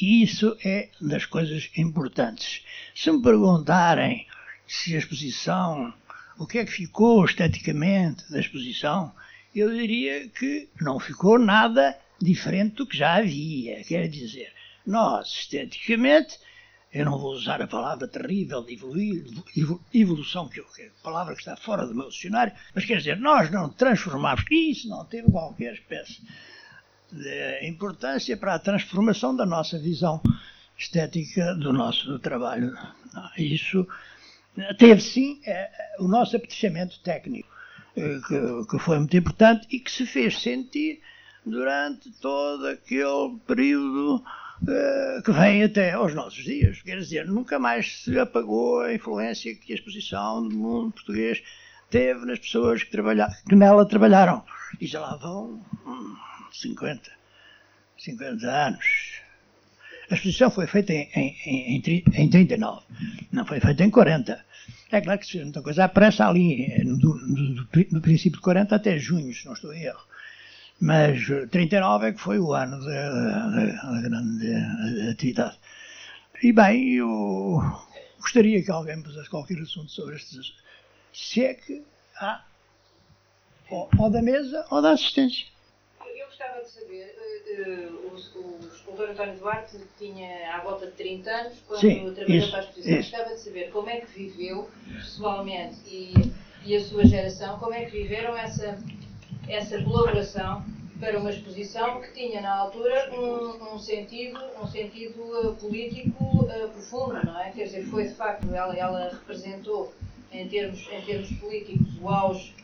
[0.00, 2.64] E isso é das coisas importantes.
[2.94, 4.26] Se me perguntarem
[4.66, 5.92] se a exposição,
[6.38, 9.12] o que é que ficou esteticamente da exposição,
[9.54, 13.82] eu diria que não ficou nada diferente do que já havia.
[13.84, 14.52] Quer dizer,
[14.86, 16.38] nós, esteticamente,
[16.92, 18.78] eu não vou usar a palavra terrível de
[19.92, 23.50] evolução, que, é a palavra que está fora do meu dicionário, mas quer dizer, nós
[23.50, 26.22] não transformamos, isso não teve qualquer espécie
[27.10, 30.22] de importância para a transformação da nossa visão
[30.76, 32.72] estética do nosso trabalho.
[33.36, 33.86] Isso
[34.78, 37.48] teve sim é, o nosso apetecimento técnico,
[37.96, 41.00] eh, que, que foi muito importante e que se fez sentir
[41.44, 44.16] durante todo aquele período
[44.62, 46.82] uh, que vem até aos nossos dias.
[46.82, 51.42] Quer dizer, nunca mais se apagou a influência que a exposição do mundo português
[51.90, 54.44] teve nas pessoas que, trabalha, que nela trabalharam.
[54.80, 56.16] E já lá vão hum,
[56.52, 57.10] 50,
[57.96, 59.22] 50 anos.
[60.10, 62.82] A exposição foi feita em, em, em, em 39,
[63.30, 64.44] não foi feita em 40.
[64.90, 68.42] É claro que se fez muita coisa à pressa ali, no, no, no, princípio de
[68.42, 70.00] 40 até junho, se não estou em erro.
[70.80, 75.58] Mas 39 eh, é que foi o ano da, grande atividade.
[76.42, 77.60] E bem, eu
[78.18, 80.54] gostaria que alguém pusesse qualquer assunto sobre estes.
[81.12, 81.82] Se é que
[82.16, 82.44] há,
[83.70, 85.46] ou, ou da mesa ou da assistência.
[86.38, 91.28] Gostava de saber, uh, uh, o, o escultor António Duarte tinha à volta de 30
[91.28, 92.98] anos quando Sim, trabalhou isso, para a exposição.
[93.00, 93.10] Isso.
[93.10, 96.14] Gostava de saber como é que viveu pessoalmente e,
[96.64, 98.78] e a sua geração, como é que viveram essa
[99.48, 100.64] essa colaboração
[101.00, 106.68] para uma exposição que tinha na altura um, um sentido, um sentido uh, político uh,
[106.68, 107.50] profundo, não é?
[107.50, 109.92] Quer dizer, foi de facto, ela, ela representou
[110.30, 112.54] em termos, em termos políticos o auge,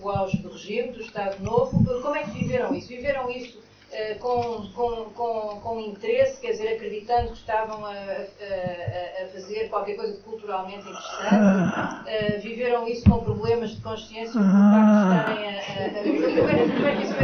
[0.00, 1.84] o auge do regime, do Estado Novo.
[2.02, 2.88] Como é que viveram isso?
[2.88, 3.58] Viveram isso
[3.90, 9.70] eh, com, com, com, com interesse, quer dizer, acreditando que estavam a, a, a fazer
[9.70, 15.48] qualquer coisa culturalmente interessante, uh, viveram isso com problemas de consciência por parte de estarem
[15.48, 15.52] a,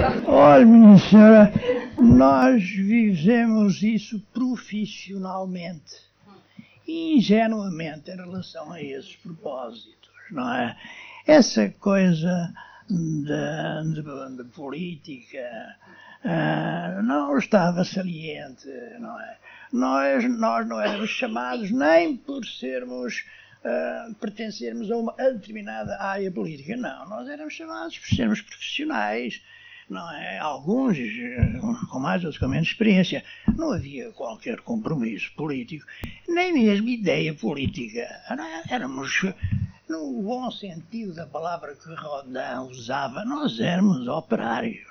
[0.01, 0.31] é?
[0.31, 1.53] Olha, minha senhora,
[1.99, 5.97] nós vivemos isso profissionalmente
[6.89, 10.75] e ingenuamente em relação a esses propósitos, não é?
[11.27, 12.53] Essa coisa
[12.89, 14.03] de,
[14.37, 15.77] de, política
[16.23, 18.69] ah, não estava saliente,
[19.01, 19.37] não é?
[19.73, 23.25] Nós, nós não éramos chamados nem por sermos,
[23.65, 27.09] uh, pertencermos a uma determinada área política, não.
[27.09, 29.43] Nós éramos chamados por sermos profissionais,
[29.89, 30.39] não é?
[30.39, 30.97] Alguns
[31.91, 33.25] com mais, outros com menos experiência.
[33.57, 35.87] Não havia qualquer compromisso político,
[36.29, 38.07] nem mesmo ideia política.
[38.71, 39.23] Éramos,
[39.89, 44.87] no bom sentido da palavra que Rodin usava, nós éramos operários.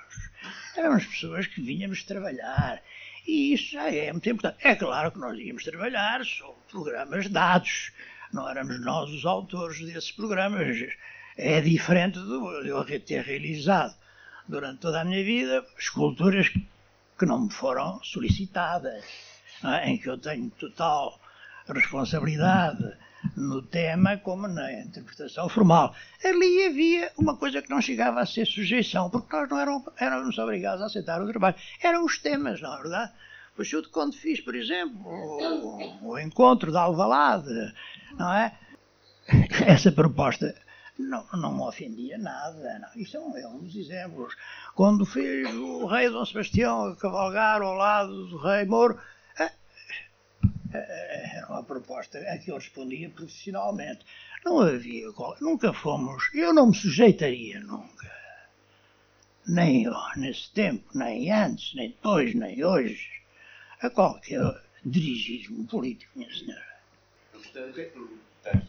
[0.76, 2.80] Éramos pessoas que vínhamos trabalhar.
[3.26, 4.66] E isso já é muito importante.
[4.66, 7.92] É claro que nós íamos trabalhar sobre programas dados.
[8.32, 10.78] Não éramos nós os autores desses programas.
[11.36, 13.94] É diferente de eu ter realizado
[14.46, 16.48] durante toda a minha vida esculturas
[17.18, 19.04] que não me foram solicitadas,
[19.64, 19.88] é?
[19.88, 21.18] em que eu tenho total
[21.66, 22.96] responsabilidade
[23.36, 25.94] no tema como na interpretação formal.
[26.24, 30.82] Ali havia uma coisa que não chegava a ser sujeição, porque nós não éramos, obrigados
[30.82, 31.56] a aceitar o trabalho.
[31.82, 33.12] Eram os temas, na verdade.
[33.56, 37.72] Pois eu, quando fiz, por exemplo, o, o encontro da Alvalade,
[38.18, 38.52] não é?
[39.66, 40.54] Essa proposta
[40.98, 42.78] não, não ofendia nada.
[42.78, 43.00] Não.
[43.00, 44.34] Isso é é um dos exemplos.
[44.74, 48.98] Quando fiz o rei Dom Sebastião a cavalgar ao lado do rei Moro,
[50.78, 54.04] era uma proposta a que eu respondia profissionalmente.
[54.44, 55.06] Não havia,
[55.40, 58.12] nunca fomos, eu não me sujeitaria nunca,
[59.46, 63.08] nem nesse tempo, nem antes, nem depois, nem hoje,
[63.80, 64.42] a qualquer
[64.84, 66.62] dirigismo político, minha senhora.
[67.32, 68.68] Eu gostaria de perguntar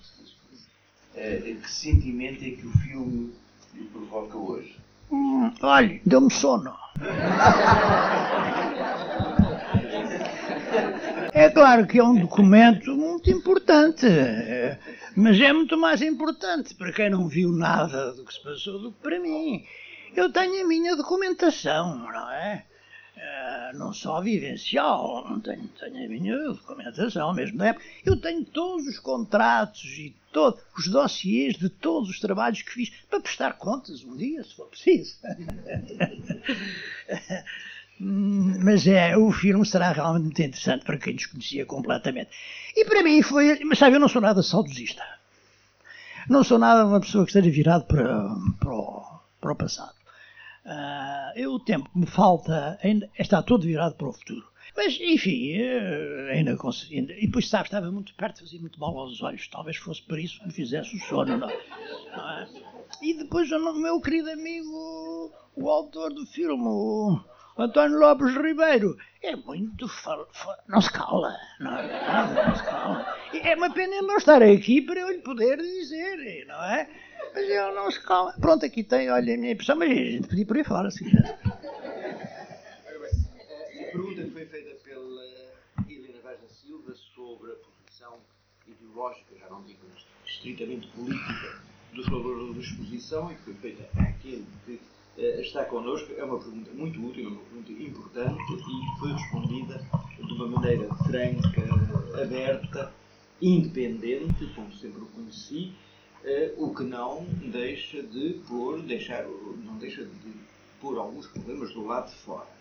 [1.15, 3.34] uh, que sentimento é que o filme
[3.74, 4.78] lhe provoca hoje?
[5.12, 6.76] Hum, olha, deu-me sono.
[11.36, 14.06] É claro que é um documento muito importante,
[15.17, 18.93] mas é muito mais importante para quem não viu nada do que se passou do
[18.93, 19.65] que para mim.
[20.15, 22.63] Eu tenho a minha documentação, não é?
[23.17, 27.86] Uh, não só vivencial, não tenho, tenho a minha documentação mesmo da época.
[28.06, 32.89] Eu tenho todos os contratos e todos os dossiês de todos os trabalhos que fiz
[33.10, 35.17] para prestar contas um dia, se for preciso.
[38.00, 42.30] Mas é, o filme será realmente muito interessante para quem desconhecia completamente.
[42.76, 43.64] E para mim foi.
[43.64, 45.04] Mas sabe, eu não sou nada saudosista.
[46.30, 48.28] Não sou nada uma pessoa que esteja virado para,
[48.60, 49.96] para, o, para o passado.
[50.66, 54.46] Uh, eu, o tempo que me falta ainda está todo virado para o futuro.
[54.76, 56.98] Mas, enfim, eh, ainda consegui.
[56.98, 59.48] E depois, sabe, estava muito perto, fazia muito mal aos olhos.
[59.48, 61.38] Talvez fosse por isso que me fizesse o sono.
[61.38, 62.48] Não, não é?
[63.02, 67.20] E depois, o meu querido amigo, o autor do filme, O
[67.58, 69.88] António Lopes Ribeiro é muito.
[69.88, 70.28] Fal...
[70.68, 71.34] Não se cala.
[71.60, 73.18] Não, não, não se cala.
[73.34, 76.89] É uma pena ele não estar aqui para eu lhe poder dizer, não é?
[77.34, 78.34] Mas ele não se cala.
[78.39, 81.06] Pronto, aqui tem, olha a minha impressão, mas a gente podia por aí fora, se.
[81.06, 81.32] A
[83.91, 85.24] pergunta foi feita pela
[85.89, 88.20] Helena Vaz da Silva sobre a posição
[88.68, 89.80] ideológica, já não digo
[90.26, 91.62] estritamente política,
[91.93, 94.82] dos valores da exposição e foi feita àquele que
[95.18, 99.82] está connosco, é uma pergunta muito útil, é uma pergunta importante e foi respondida
[100.18, 102.93] de uma maneira franca, aberta,
[103.41, 105.74] independente, como sempre o conheci,
[106.24, 109.26] uh, o que não deixa de pôr, deixar,
[109.63, 110.34] não deixa de
[110.82, 112.55] pôr alguns problemas do lado de fora.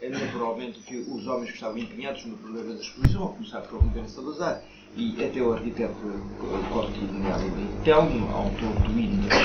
[0.00, 3.80] É naturalmente que os homens que estavam empenhados no problema da exposição, a começar por
[3.80, 4.62] Rubens Salazar
[4.96, 5.94] e até o arquiteto
[6.72, 9.36] Cortinelli Telmo, autor do hino da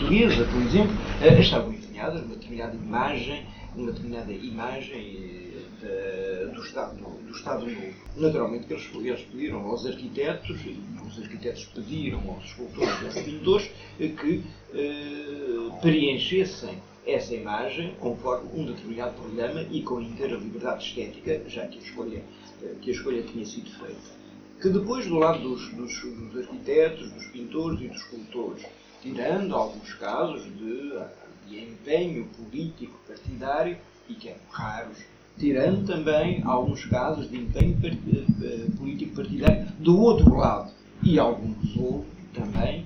[0.00, 6.96] portuguesa, por exemplo, eh, estavam empenhados numa determinada imagem, numa determinada imagem eh, do, Estado,
[6.96, 7.94] do Estado Novo.
[8.16, 13.14] Naturalmente que eles, eles pediram aos arquitetos, e os arquitetos pediram aos escultores e aos
[13.14, 14.42] pintores que
[14.74, 21.78] eh, preenchessem essa imagem conforme um determinado programa e com inteira liberdade estética, já que
[21.78, 22.22] a escolha,
[22.62, 24.17] eh, que a escolha tinha sido feita.
[24.60, 28.66] Que depois, do lado dos, dos, dos arquitetos, dos pintores e dos escultores,
[29.00, 30.98] tirando alguns casos de,
[31.46, 33.78] de empenho político partidário,
[34.08, 34.98] e que eram raros,
[35.38, 40.72] tirando também alguns casos de empenho eh, político partidário do outro lado,
[41.04, 42.84] e alguns houve também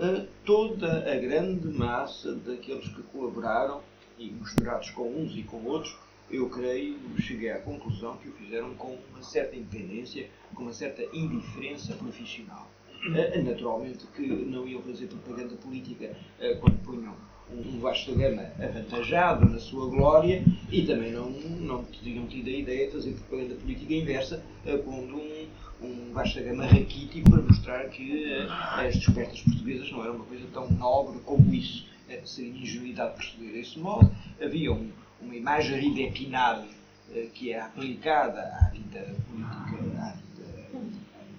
[0.00, 3.80] a toda a grande massa daqueles que colaboraram
[4.18, 5.94] e misturados com uns e com outros,
[6.32, 11.02] eu creio, cheguei à conclusão que o fizeram com uma certa independência, com uma certa
[11.12, 12.70] indiferença profissional.
[13.14, 17.14] Eh, naturalmente que não iam fazer propaganda política eh, quando punham
[17.50, 22.86] um vasta gama avantajado na sua glória e também não, não tinham tido a ideia
[22.86, 25.46] de fazer propaganda política inversa, eh, pondo um,
[25.82, 30.70] um vasta gama raquítico para mostrar que as descobertas portuguesas não eram uma coisa tão
[30.70, 31.90] nobre como isso.
[32.24, 34.10] Seria ingenuidade perceber desse modo.
[34.40, 34.90] Havia um,
[35.22, 40.14] uma imagem de Epinal uh, que é aplicada à vida política, à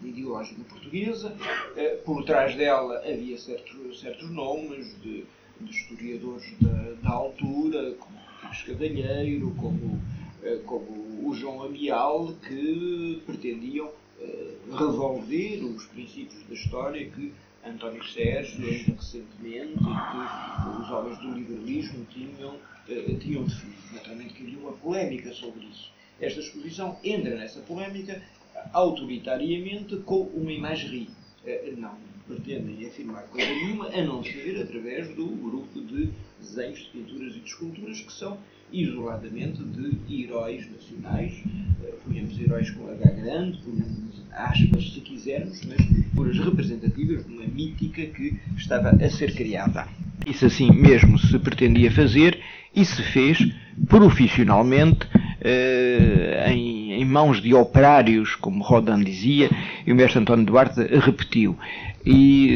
[0.01, 1.29] vida ideológica portuguesa.
[1.29, 5.25] Uh, por trás dela havia certos, certos nomes de,
[5.61, 10.01] de historiadores da, da, altura, como o Cavalheiro, como,
[10.65, 17.33] como o João Amial, que pretendiam eh, revolver os princípios da história que
[17.65, 22.55] António Sérgio, ainda recentemente, que os homens do liberalismo tinham,
[23.19, 23.73] tinham definido.
[23.93, 25.91] Naturalmente que havia uma polémica sobre isso.
[26.19, 28.21] Esta exposição entra nessa polémica
[28.71, 31.09] autoritariamente com uma imagerie.
[31.45, 36.09] Uh, não pretendem afirmar coisa nenhuma, a não ser através do grupo de
[36.39, 38.37] desenhos, de pinturas e de esculturas que são
[38.71, 41.33] isoladamente de heróis nacionais.
[41.43, 47.45] Uh, punhamos heróis com H grande, punhamos aspas, se quisermos, mas figuras representativas de uma
[47.45, 49.87] mítica que estava a ser criada.
[50.25, 52.39] Isso assim mesmo se pretendia fazer
[52.75, 53.37] e se fez
[53.87, 55.07] profissionalmente
[55.43, 59.49] eh, em, em, mãos de operários, como Rodin dizia,
[59.85, 61.57] e o mestre António Duarte repetiu.
[62.05, 62.49] E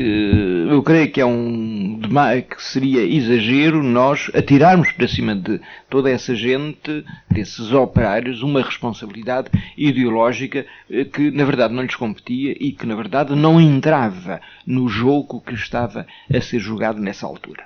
[0.69, 1.99] eh, eu creio que é um
[2.49, 5.59] que seria exagero nós atirarmos para cima de
[5.89, 12.55] toda essa gente, desses operários, uma responsabilidade ideológica eh, que na verdade não lhes competia
[12.59, 17.63] e que na verdade não entrava no jogo que estava a ser jogado nessa altura.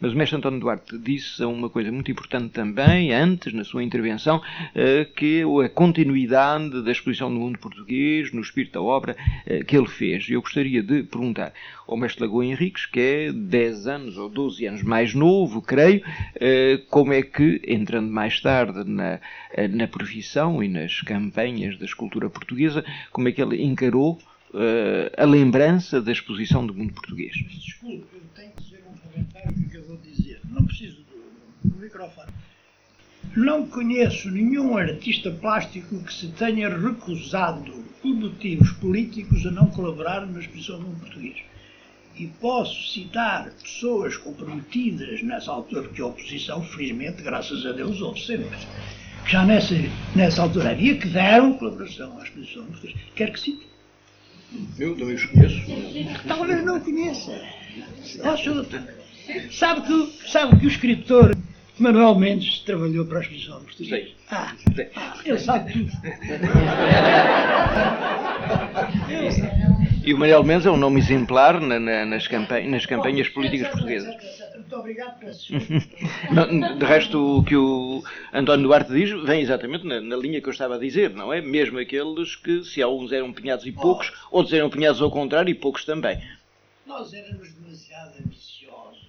[0.00, 4.42] Mas o mestre António Duarte disse uma coisa muito importante também, antes, na sua intervenção,
[4.74, 9.16] eh, que a continuidade da exposição do mundo português, no espírito da obra
[9.46, 10.28] eh, que ele fez.
[10.28, 11.52] Eu gostaria de perguntar
[11.86, 16.02] ao mestre Lagoa Henriques, que é 10 anos ou 12 anos mais novo, creio,
[16.36, 19.20] eh, como é que, entrando mais tarde na,
[19.70, 24.18] na profissão e nas campanhas da escultura portuguesa, como é que ele encarou
[25.18, 27.32] a lembrança da exposição do mundo português?
[27.34, 29.83] Desculpe, eu tenho que dizer um comentário que eu.
[30.54, 32.30] Não preciso do, do microfone.
[33.36, 40.24] Não conheço nenhum artista plástico que se tenha recusado, por motivos políticos, a não colaborar
[40.26, 41.38] na exposição do mundo português.
[42.16, 48.20] E posso citar pessoas comprometidas nessa altura, porque a oposição, felizmente, graças a Deus, houve
[48.20, 48.56] sempre.
[49.26, 49.74] Já nessa,
[50.14, 53.00] nessa altura havia que deram colaboração à exposição do português.
[53.16, 53.66] Quer que cite?
[54.78, 55.60] Eu também os conheço.
[56.28, 57.32] Talvez não conheça.
[59.50, 61.36] Sabe que, sabe que o escritor
[61.78, 63.96] Manuel Mendes trabalhou para a exposição portuguesa?
[63.96, 64.14] Sei.
[64.30, 64.54] Ah,
[64.96, 65.90] ah, ele sabe tudo.
[70.04, 73.68] E o Manuel Mendes é um nome exemplar na, na, nas, campanhas, nas campanhas políticas
[73.68, 74.14] portuguesas.
[74.54, 75.52] Muito obrigado, peço
[76.78, 80.52] De resto, o que o António Duarte diz vem exatamente na, na, linha que eu
[80.52, 81.40] estava a dizer, não é?
[81.40, 84.38] Mesmo aqueles que, se alguns eram empenhados e poucos, oh.
[84.38, 86.22] outros eram empenhados ao contrário e poucos também.
[86.86, 89.08] Nós éramos demasiado ambiciosos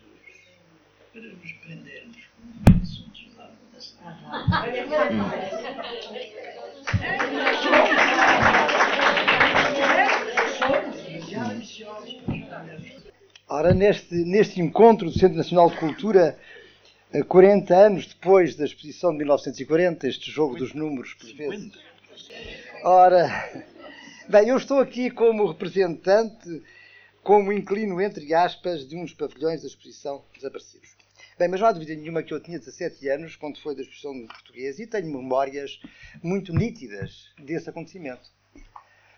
[1.12, 2.18] para nos prendermos
[2.66, 4.20] com assuntos lá da cidade.
[4.20, 4.25] Somos demasiado ambiciosos.
[13.48, 16.38] Ora, neste, neste encontro do Centro Nacional de Cultura,
[17.28, 21.72] 40 eh, anos depois da exposição de 1940, este jogo dos números, por vezes.
[22.84, 23.30] Ora,
[24.28, 26.62] bem, eu estou aqui como representante,
[27.24, 30.95] como inclino, entre aspas, de uns pavilhões da exposição desaparecidos.
[31.38, 34.14] Bem, mas não há dúvida nenhuma que eu tinha 17 anos quando foi da exposição
[34.14, 35.82] de português e tenho memórias
[36.24, 38.32] muito nítidas desse acontecimento.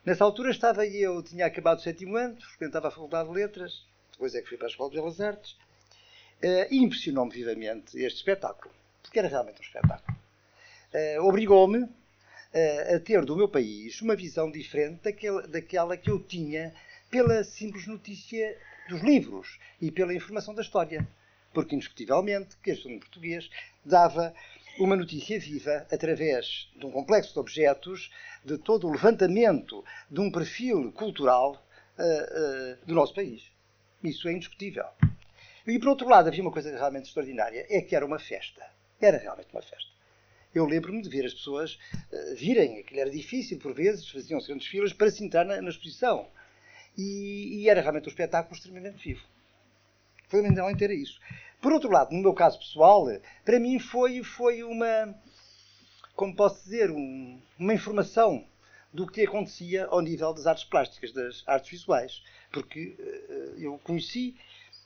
[0.04, 4.34] Nessa altura estava eu, tinha acabado o sétimo ano, frequentava a Faculdade de Letras, depois
[4.34, 8.74] é que fui para a Escola de Belas Artes, uh, e impressionou-me vivamente este espetáculo,
[9.04, 10.18] porque era realmente um espetáculo.
[10.92, 15.02] Uh, Obrigou-me uh, a ter do meu país uma visão diferente
[15.50, 16.74] daquela que eu tinha
[17.12, 18.58] pela simples notícia
[18.90, 21.08] dos livros e pela informação da história.
[21.54, 23.50] Porque, indiscutivelmente, que este português
[23.84, 24.34] dava
[24.80, 28.12] uma notícia viva através de um complexo de objetos,
[28.46, 31.54] de todo o levantamento de um perfil cultural
[31.98, 33.52] uh, uh, do nosso país.
[34.04, 34.86] Isso é indiscutível.
[35.66, 38.66] E por outro lado, havia uma coisa realmente extraordinária: é que era uma festa.
[39.02, 39.92] Era realmente uma festa.
[40.54, 41.78] Eu lembro-me de ver as pessoas
[42.12, 45.70] uh, virem, aquilo era difícil por vezes, faziam-se grandes filas para se entrar na, na
[45.70, 46.28] exposição.
[46.98, 49.22] E, e, era realmente um espetáculo extremamente vivo.
[50.28, 51.20] Foi uma não inteira isso.
[51.62, 53.08] Por outro lado, no meu caso pessoal,
[53.44, 55.16] para mim foi, foi uma,
[56.16, 58.46] como posso dizer, um, uma informação
[58.94, 62.22] do que acontecia ao nível das artes plásticas, das artes visuais
[62.52, 64.36] porque uh, eu conheci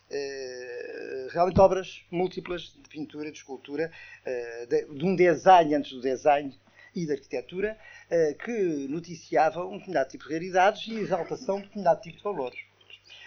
[0.10, 3.92] uh, realmente obras múltiplas de pintura, de escultura,
[4.26, 6.54] uh, de, de, um design antes do design
[6.94, 7.78] e da arquitetura,
[8.44, 8.52] que
[8.90, 12.60] noticiavam um determinado tipo de realidades e exaltação de um determinado tipo de valores.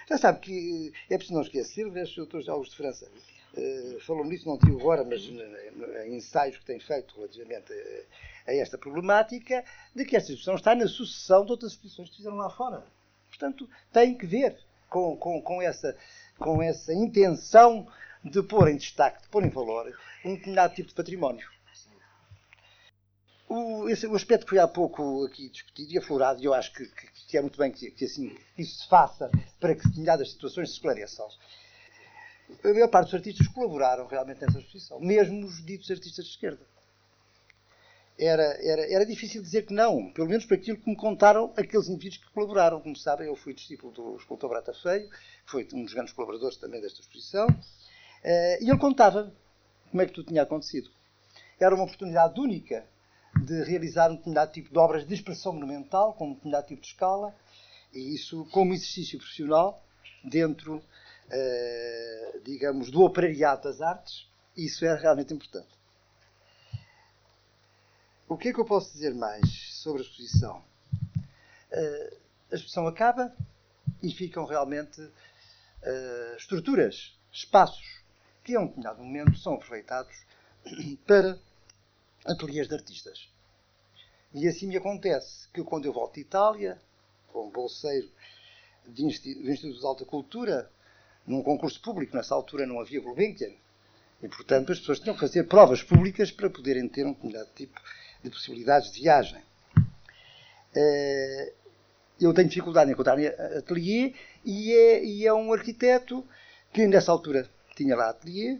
[0.09, 2.39] Já sabe que é preciso não esquecer, o Dr.
[2.39, 3.07] José Augusto de França
[3.57, 8.55] Uh, falou nisso, não digo agora, mas em ensaios que tem feito relativamente a, a,
[8.57, 12.51] esta problemática, de que esta exposição está na sucessão de outras exposições que fizeram lá
[12.51, 12.85] fora.
[13.29, 14.59] Portanto, tem que ver
[14.91, 15.97] com, com, com, essa,
[16.37, 17.87] com essa intenção
[18.25, 21.49] de pôr em destaque, de pôr em valor um determinado tipo de património.
[23.57, 26.73] O, esse, o aspecto que foi há pouco aqui discutido e aflorado, e eu acho
[26.73, 29.31] que, que, que é muito bem que, que, assim isso se faça
[29.61, 31.29] para que determinadas situações se esclareçam.
[32.65, 36.67] A maior parte dos artistas colaboraram realmente nessa exposição, mesmo os ditos artistas de esquerda
[38.19, 41.89] era, era, era difícil dizer que não, pelo menos por aquilo que me contaram aqueles
[41.89, 42.81] indivíduos que colaboraram.
[42.81, 45.09] Como sabem, eu fui discípulo do escultor Brata Feio,
[45.47, 49.33] foi um dos grandes colaboradores também desta exposição, uh, e ele contava
[49.91, 50.91] como é que tudo tinha acontecido.
[51.59, 52.87] Era uma oportunidade única
[53.45, 56.88] de realizar um determinado tipo de obras de expressão monumental, com um determinado tipo de
[56.88, 57.34] escala,
[57.92, 59.84] e isso como exercício profissional
[60.24, 65.68] dentro, uh, digamos, do operariado das artes, isso era realmente importante.
[68.26, 70.64] O que é que eu posso dizer mais sobre a exposição?
[71.70, 72.16] Uh,
[72.51, 73.34] a exposição acaba
[74.03, 78.03] e ficam realmente uh, estruturas, espaços,
[78.42, 80.14] que a um determinado momento são aproveitados
[81.07, 81.38] para
[82.24, 83.34] ateliês de artistas.
[84.35, 86.76] E assim me acontece que quando eu volto de Itália,
[87.32, 88.11] como bolseiro
[88.85, 90.68] do Instituto de Alta Cultura,
[91.24, 93.53] num concurso público, nessa altura não havia Gulbenkian,
[94.20, 97.80] e portanto as pessoas tinham que fazer provas públicas para poderem ter um determinado tipo
[98.24, 99.41] de possibilidades de viagem.
[100.74, 101.53] Eh,
[102.20, 103.16] eu tenho dificuldade em encontrar
[103.57, 104.14] ateliê
[104.45, 106.26] e é, e é um arquiteto
[106.72, 108.59] que nessa altura tinha lá ateliê,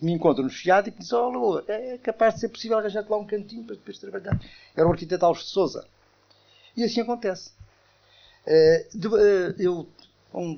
[0.00, 3.16] me encontra no Chiado e me diz, oh, é capaz de ser possível arranjar lá
[3.16, 4.38] um cantinho para depois trabalhar.
[4.76, 5.86] Era o arquiteto Alves de Souza.
[6.76, 7.52] E assim acontece.
[8.46, 9.88] Eh, eh, eu,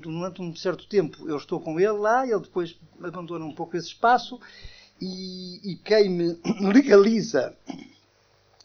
[0.01, 3.89] durante um certo tempo, eu estou com ele lá, ele depois abandona um pouco esse
[3.89, 4.41] espaço
[5.01, 6.41] e, e quem me
[6.73, 7.55] legaliza,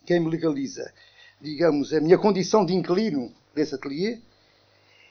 [0.05, 0.91] quem me legaliza,
[1.39, 4.19] digamos, a minha condição de inquilino desse ateliê,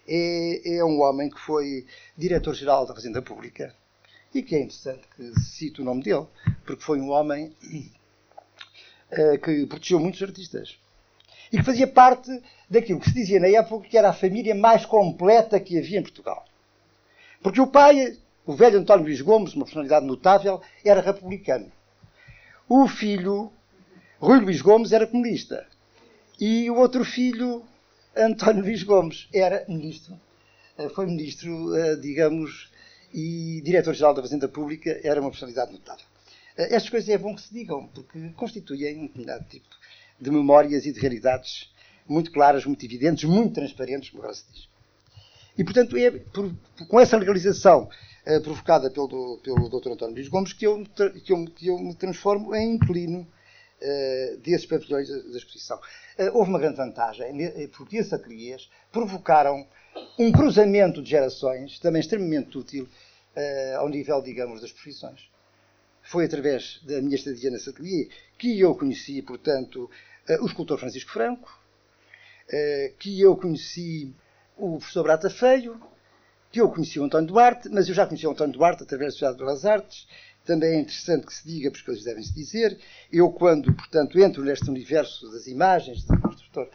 [0.08, 1.86] é, é um homem que foi
[2.16, 3.74] diretor-geral da Fazenda Pública
[4.35, 6.26] e que é interessante que cite o nome dele,
[6.64, 7.53] porque foi um homem
[9.12, 10.78] uh, que protegeu muitos artistas
[11.53, 12.31] e que fazia parte
[12.68, 16.03] daquilo que se dizia na época que era a família mais completa que havia em
[16.03, 16.45] Portugal.
[17.43, 18.16] Porque o pai
[18.51, 21.70] o velho António Luís Gomes, uma personalidade notável, era republicano.
[22.68, 23.53] O filho,
[24.18, 25.66] Rui Luís Gomes, era comunista.
[26.41, 27.62] E o outro filho,
[28.16, 30.18] António Luís Gomes, era ministro.
[30.76, 32.72] Eh, foi ministro, eh, digamos,
[33.12, 36.04] e diretor-geral da Fazenda Pública, era uma personalidade notável.
[36.56, 39.68] Eh, estas coisas é bom que se digam, porque constituem um determinado tipo
[40.20, 41.70] de memórias e de realidades
[42.06, 44.68] muito claras, muito evidentes, muito transparentes, como agora se diz.
[45.56, 46.52] E, portanto, é por,
[46.88, 47.88] com essa legalização
[48.24, 49.92] eh, provocada pelo, pelo Dr.
[49.92, 50.84] António Luís Gomes que eu,
[51.24, 53.26] que eu, que eu me transformo em inquilino uh,
[54.43, 55.78] desses pavilhões da, exposição.
[56.18, 59.66] Uh, houve uma grande vantagem, porque esses ateliês provocaram
[60.18, 62.89] um cruzamento de gerações, também extremamente útil,
[63.78, 65.31] ao nível, digamos, das profissões.
[66.03, 69.91] Foi através da minha estadia nesse ateliê que eu conheci, portanto,
[70.41, 71.49] o escultor Francisco Franco,
[72.99, 74.12] que eu conheci
[74.57, 75.81] o professor Brata Feio,
[76.51, 79.12] que eu conheci o António Duarte, mas eu já conheci o António Duarte através da
[79.12, 80.07] Sociedade de Belas Artes.
[80.45, 82.78] Também é interessante que se diga, porque coisas devem-se dizer.
[83.12, 86.68] Eu, quando, portanto, entro neste universo das imagens, de construtor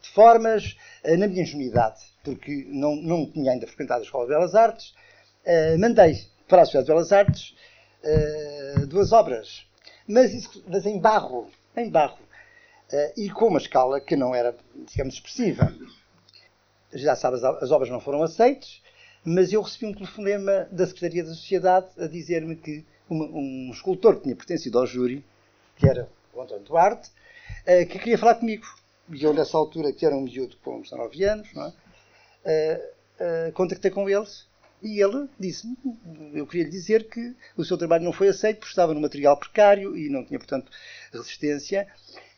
[0.00, 4.30] de formas, eh, na minha ingenuidade, porque não, não tinha ainda frequentado a Escola de
[4.30, 4.94] Belas Artes,
[5.44, 7.54] eh, mandei para a Sociedade de Belas Artes
[8.02, 9.66] eh, duas obras,
[10.06, 12.18] mas, isso, mas em barro, em barro,
[13.16, 14.52] e com uma escala que não era,
[14.90, 15.72] digamos, expressiva.
[16.92, 18.82] Já sabes, as obras não foram aceitas,
[19.24, 24.16] mas eu recebi um telefonema da Secretaria da Sociedade a dizer-me que uma, um escultor
[24.16, 25.24] que tinha pertencido ao júri,
[25.76, 28.64] que era o António Duarte, uh, que queria falar comigo.
[29.12, 32.92] E eu, nessa altura, que era um miúdo com 19 anos, não é?
[33.20, 34.26] Uh, contactei com ele
[34.82, 35.76] e ele disse-me,
[36.32, 39.36] eu queria lhe dizer que o seu trabalho não foi aceito porque estava no material
[39.36, 40.70] precário e não tinha, portanto,
[41.12, 41.86] resistência.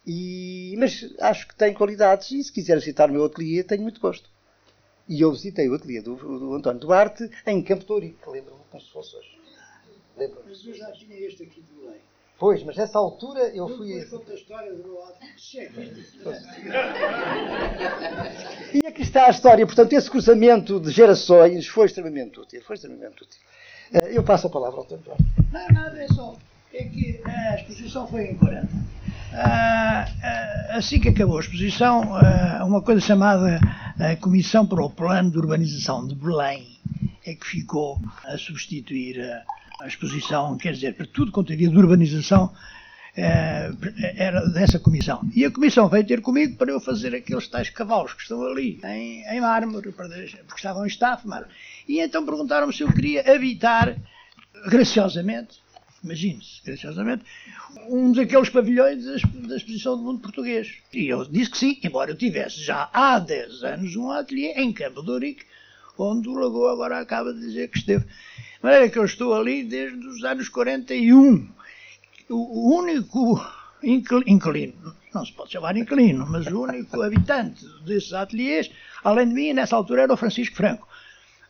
[0.05, 4.01] E, mas acho que tem qualidades e se quiser visitar o meu ateliê, tenho muito
[4.01, 4.29] gosto.
[5.09, 8.91] E eu visitei o ateliê do, do António Duarte em Campo de lembro-me como se
[8.91, 9.42] fosse hoje.
[10.17, 12.01] Mas eu já tinha este aqui de Belém.
[12.39, 13.89] Pois, mas nessa altura eu, fui.
[13.89, 14.99] Depois conta a história do meu
[18.75, 19.65] E aqui está a história.
[19.65, 22.61] Portanto, esse cruzamento de gerações foi extremamente útil.
[22.63, 23.41] Foi extremamente útil.
[23.93, 25.05] Eh, eu passo a palavra ao António.
[25.53, 26.35] Não, nada, é só.
[26.75, 28.67] É que a exposição foi em 40.
[29.35, 33.61] Ah, ah, assim que acabou a exposição, ah, uma coisa chamada
[33.99, 36.67] a Comissão para o Plano de Urbanização de Belém
[37.25, 39.45] é que ficou a substituir a,
[39.87, 42.53] exposição, quer dizer, para tudo quanto havia de urbanização
[43.15, 45.21] era dessa comissão.
[45.35, 48.81] E a comissão veio ter comigo para eu fazer aqueles tais cavalos que estão ali,
[48.85, 51.53] em, em mármore, porque estavam em mármore.
[51.87, 53.97] E então perguntaram-me se eu queria habitar
[54.67, 55.61] graciosamente
[56.03, 57.25] imagine-se, graciosamente,
[57.89, 60.75] um daqueles pavilhões da exposição do mundo português.
[60.93, 64.73] E eu disse que sim, embora eu tivesse já há 10 anos um ateliê em
[64.73, 65.47] Campo de Ourique,
[65.99, 68.05] onde o Lagoa agora acaba de dizer que esteve.
[68.05, 71.49] De maneira que eu estou ali desde os anos 41.
[72.29, 73.45] O único
[73.83, 78.71] inquilino, não se pode chamar inquilino, mas o único habitante desses ateliês,
[79.05, 80.89] além de mim, nessa altura era o Francisco Franco.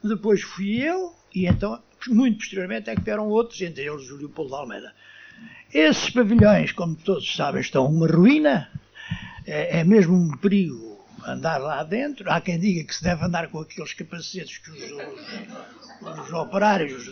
[0.03, 4.51] Depois fui eu, e então muito posteriormente é que vieram outros, entre eles o Leopoldo
[4.51, 4.95] de Almeida.
[5.72, 8.70] Esses pavilhões, como todos sabem, estão uma ruína,
[9.47, 10.91] é, é, mesmo um perigo
[11.27, 12.31] andar lá dentro.
[12.31, 17.05] Há quem diga que se deve andar com aqueles capacetes que os, os, os operários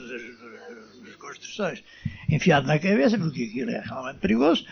[1.04, 1.82] das construções
[2.28, 4.64] enfiados na cabeça, porque aquilo é realmente perigoso.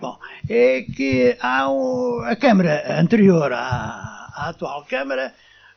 [0.00, 0.18] Bom,
[0.48, 5.34] é que há um, a Câmara anterior à, à atual Câmara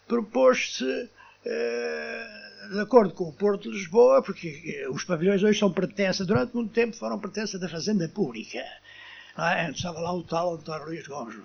[0.08, 1.10] propôs-se.
[1.46, 6.54] Uh, de acordo com o Porto de Lisboa, porque os pavilhões hoje são pertença, durante
[6.54, 8.60] muito tempo foram pertença da Fazenda Pública.
[9.38, 9.70] É?
[9.70, 11.36] Estava lá o tal António Luís Gomes,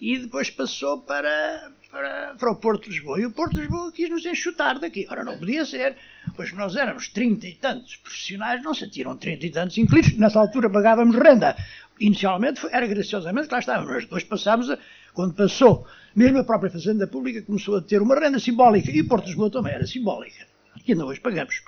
[0.00, 3.20] e depois passou para, para, para o Porto de Lisboa.
[3.20, 5.06] E o Porto de Lisboa quis nos enxutar daqui.
[5.10, 5.96] Ora, não podia ser,
[6.34, 10.40] pois nós éramos trinta e tantos profissionais, não se tiram trinta e tantos inquilinos, nessa
[10.40, 11.56] altura pagávamos renda.
[12.00, 14.78] Inicialmente era graciosamente que lá estávamos, mas depois passámos a,
[15.12, 19.08] quando passou mesmo a própria Fazenda Pública começou a ter uma renda simbólica e o
[19.08, 20.46] Porto de Lisboa também era simbólica.
[20.86, 21.62] E ainda hoje pagamos.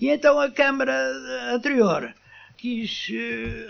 [0.00, 0.94] E então a Câmara
[1.54, 2.14] anterior
[2.56, 3.66] quis, eh,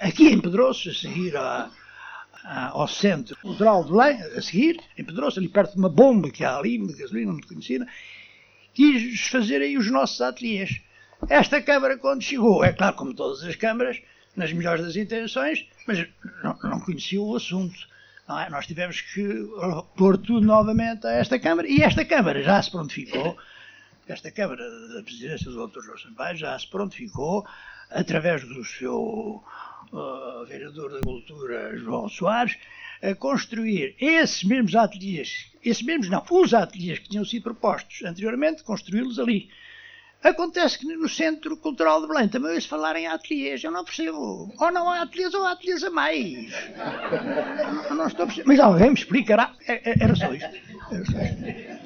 [0.00, 1.70] aqui em Pedroso, a seguir a,
[2.44, 6.30] a, ao Centro Cultural de Belém, a seguir, em Pedroso, ali perto de uma bomba
[6.30, 7.86] que há ali, de gasolina muito conhecida,
[8.72, 10.80] quis fazer aí os nossos ateliês.
[11.28, 14.00] Esta Câmara, quando chegou, é claro, como todas as câmaras,
[14.36, 16.06] nas melhores das intenções, mas
[16.42, 17.76] não, não conhecia o assunto.
[18.28, 18.50] É?
[18.50, 19.46] Nós tivemos que
[19.96, 23.36] pôr tudo novamente a esta Câmara e esta Câmara já se prontificou,
[24.08, 24.62] esta Câmara
[24.94, 25.82] da Presidência do Dr.
[25.82, 27.46] João Sampaio já se prontificou,
[27.90, 29.42] através do seu
[29.92, 32.56] uh, vereador da Cultura, João Soares,
[33.02, 38.62] a construir esses mesmos ateliês, esses mesmos não, os ateliês que tinham sido propostos anteriormente,
[38.62, 39.48] construí-los ali.
[40.22, 43.62] Acontece que no Centro Cultural de Belém também ouço falar em ateliês.
[43.62, 44.50] Eu não percebo.
[44.58, 46.50] Ou não há ateliês ou há ateliês a mais.
[47.90, 48.48] Eu não estou a perceber.
[48.48, 49.52] Mas alguém me explicará.
[49.68, 50.48] É, é, era só isto.
[50.90, 51.83] Era só isto.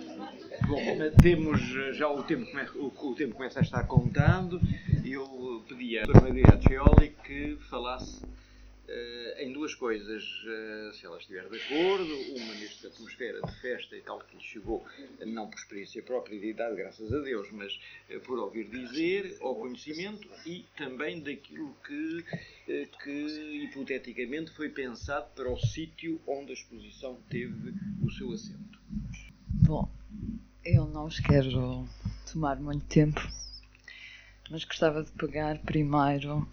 [0.69, 0.83] Bom,
[1.23, 1.63] temos
[1.97, 2.47] já o tempo,
[2.77, 4.61] o, tempo começa a estar contado.
[5.03, 6.21] Eu pedi à Dra.
[6.21, 12.53] Maria Accioli que falasse uh, em duas coisas, uh, se ela estiver de acordo, uma
[12.53, 14.85] nesta atmosfera de festa e tal que lhe chegou,
[15.25, 19.55] não por experiência própria de idade, graças a Deus, mas uh, por ouvir dizer, ao
[19.55, 22.25] conhecimento e também daquilo que,
[23.03, 28.79] que hipoteticamente foi pensado para o sítio onde a exposição teve o seu assento.
[29.67, 29.91] Bom,
[30.75, 31.87] eu não os quero
[32.31, 33.21] tomar muito tempo,
[34.51, 36.49] mas gostava de pegar primeiro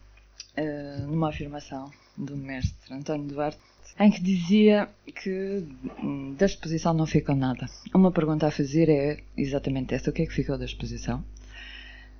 [0.57, 3.59] uh, numa afirmação do mestre António Duarte,
[3.99, 5.65] em que dizia que
[6.01, 7.67] hum, da exposição não ficou nada.
[7.93, 11.23] Uma pergunta a fazer é exatamente essa: o que é que ficou da exposição?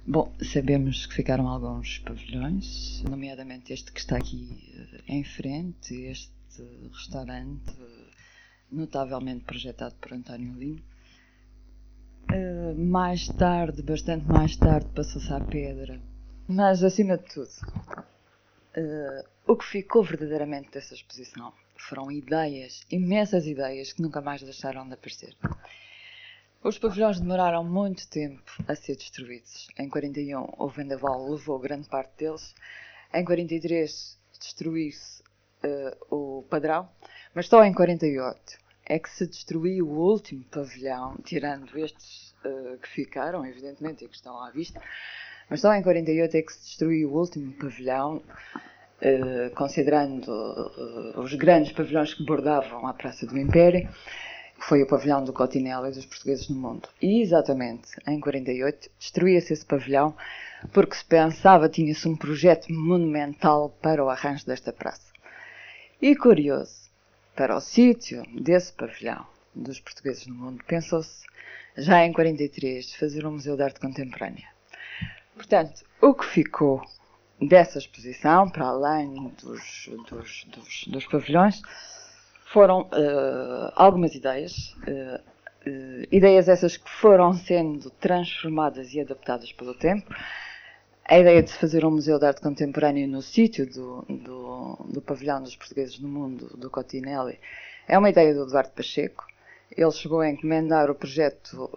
[0.07, 6.31] Bom, sabemos que ficaram alguns pavilhões, nomeadamente este que está aqui eh, em frente, este
[6.93, 7.73] restaurante
[8.71, 10.81] notavelmente projetado por António Lino.
[12.31, 15.99] Uh, mais tarde, bastante mais tarde, passou-se à pedra.
[16.47, 17.49] Mas, acima de tudo,
[18.77, 24.85] Uh, o que ficou verdadeiramente dessa exposição foram ideias, imensas ideias, que nunca mais deixaram
[24.85, 25.33] de aparecer.
[26.61, 29.69] Os pavilhões demoraram muito tempo a ser destruídos.
[29.79, 32.53] Em 41, o vendaval levou grande parte deles.
[33.13, 35.23] Em 43, destruiu-se
[35.63, 36.89] uh, o padrão.
[37.33, 38.05] Mas só em 48
[38.85, 44.15] é que se destruiu o último pavilhão, tirando estes uh, que ficaram, evidentemente, e que
[44.15, 44.81] estão à vista.
[45.49, 48.21] Mas só em 48 é que se destruiu o último pavilhão,
[49.01, 53.87] eh, considerando uh, os grandes pavilhões que bordavam a Praça do Império,
[54.57, 56.87] que foi o pavilhão do Cotinelli dos portugueses no mundo.
[57.01, 60.15] E exatamente em 48 destruía-se esse pavilhão
[60.73, 65.13] porque se pensava tinha-se um projeto monumental para o arranjo desta praça.
[66.01, 66.84] E curioso,
[67.35, 71.25] para o sítio desse pavilhão dos portugueses no mundo, pensou-se
[71.77, 74.47] já em 43 fazer um museu de arte contemporânea.
[75.35, 76.81] Portanto, o que ficou
[77.41, 81.61] dessa exposição, para além dos, dos, dos, dos pavilhões,
[82.45, 85.21] foram uh, algumas ideias, uh,
[85.69, 90.09] uh, ideias essas que foram sendo transformadas e adaptadas pelo tempo.
[91.07, 95.01] A ideia de se fazer um museu de arte contemporânea no sítio do, do, do
[95.01, 97.39] pavilhão dos portugueses no mundo, do Cotinelli,
[97.87, 99.23] é uma ideia do Eduardo Pacheco.
[99.77, 101.69] Ele chegou a encomendar o projeto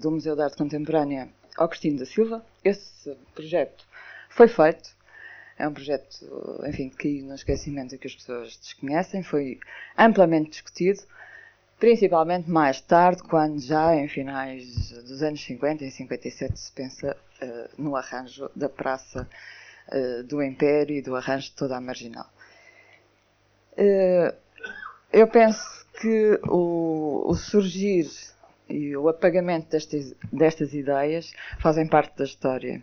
[0.00, 1.28] do Museu de Arte Contemporânea
[1.58, 2.42] ao Cristino da Silva.
[2.64, 3.84] Esse projeto
[4.30, 4.96] foi feito.
[5.58, 6.24] É um projeto,
[6.66, 9.22] enfim, que caiu no esquecimento e que as pessoas desconhecem.
[9.22, 9.60] Foi
[9.98, 11.02] amplamente discutido,
[11.78, 17.27] principalmente mais tarde, quando já em finais dos anos 50, em 57, se pensa uh,
[17.76, 19.28] no arranjo da Praça
[19.88, 22.26] uh, do Império e do arranjo de toda a marginal.
[23.72, 24.34] Uh,
[25.12, 28.08] eu penso que o, o, surgir
[28.68, 32.82] e o apagamento destas, destas ideias fazem parte da história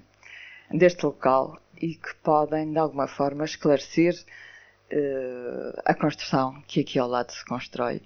[0.72, 4.16] deste local e que podem, de alguma forma, esclarecer
[4.91, 8.01] uh, a construção que aqui ao lado se constrói,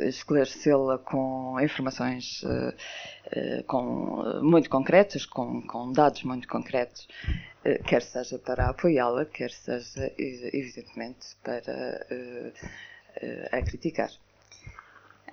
[0.00, 7.08] esclarecê-la com informações uh, com, muito concretas, com, com, dados muito concretos,
[7.86, 12.04] quer seja para apoiá-la, quer seja, evidentemente, para
[13.52, 14.10] a criticar.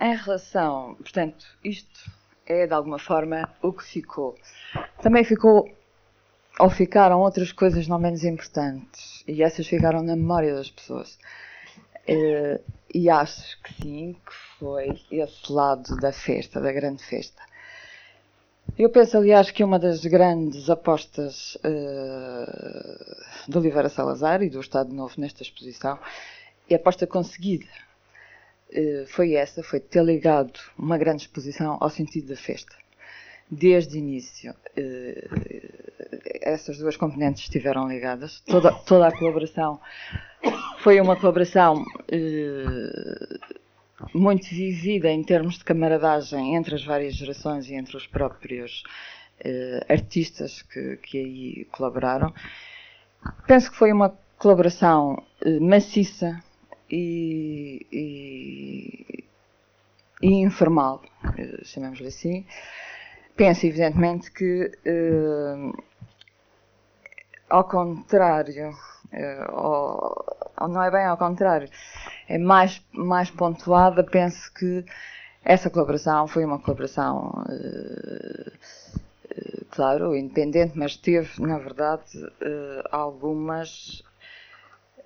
[0.00, 2.10] Em relação, portanto, isto
[2.46, 4.34] é de alguma forma o que ficou.
[5.02, 5.70] Também ficou,
[6.58, 11.18] ou ficaram outras coisas não menos importantes, e essas ficaram na memória das pessoas.
[12.10, 12.60] Uh,
[12.92, 17.40] e acho que sim, que foi esse lado da festa, da grande festa.
[18.76, 24.92] Eu penso, aliás, que uma das grandes apostas uh, de Oliveira Salazar e do Estado
[24.92, 25.98] Novo nesta exposição
[26.68, 27.66] é a aposta conseguida
[28.72, 32.76] eh, foi essa, foi ter ligado uma grande exposição ao sentido da festa.
[33.50, 35.28] Desde o início, eh,
[36.40, 38.40] essas duas componentes estiveram ligadas.
[38.46, 39.80] Toda, toda a colaboração
[40.78, 43.38] foi uma colaboração eh,
[44.14, 48.82] muito vivida em termos de camaradagem entre as várias gerações e entre os próprios
[49.88, 52.32] artistas que, que aí colaboraram.
[53.46, 55.22] Penso que foi uma colaboração
[55.60, 56.42] maciça
[56.90, 59.24] e, e,
[60.22, 61.02] e informal,
[61.38, 62.44] eh, chamemos-lhe assim.
[63.40, 65.72] Penso, evidentemente, que, eh,
[67.48, 68.76] ao contrário,
[69.10, 70.26] eh, ou,
[70.60, 71.66] ou, não é bem ao contrário,
[72.28, 74.84] é mais, mais pontuada, penso que
[75.42, 78.52] essa colaboração foi uma colaboração, eh
[79.70, 82.12] claro, independente, mas teve, na verdade,
[82.90, 84.02] algumas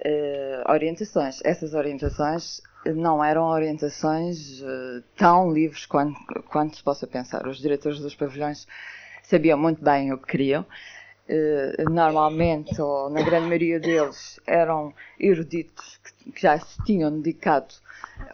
[0.05, 1.41] uh, orientações.
[1.45, 7.47] Essas orientações não eram orientações uh, tão livres quanto, quanto se possa pensar.
[7.47, 8.67] Os diretores dos pavilhões
[9.23, 10.67] sabiam muito bem o que queriam.
[11.27, 17.75] Uh, normalmente, ou na grande maioria deles, eram eruditos que, que já se tinham dedicado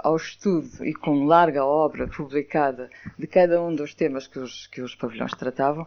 [0.02, 4.82] ao estudo e com larga obra publicada de cada um dos temas que os, que
[4.82, 5.86] os pavilhões tratavam.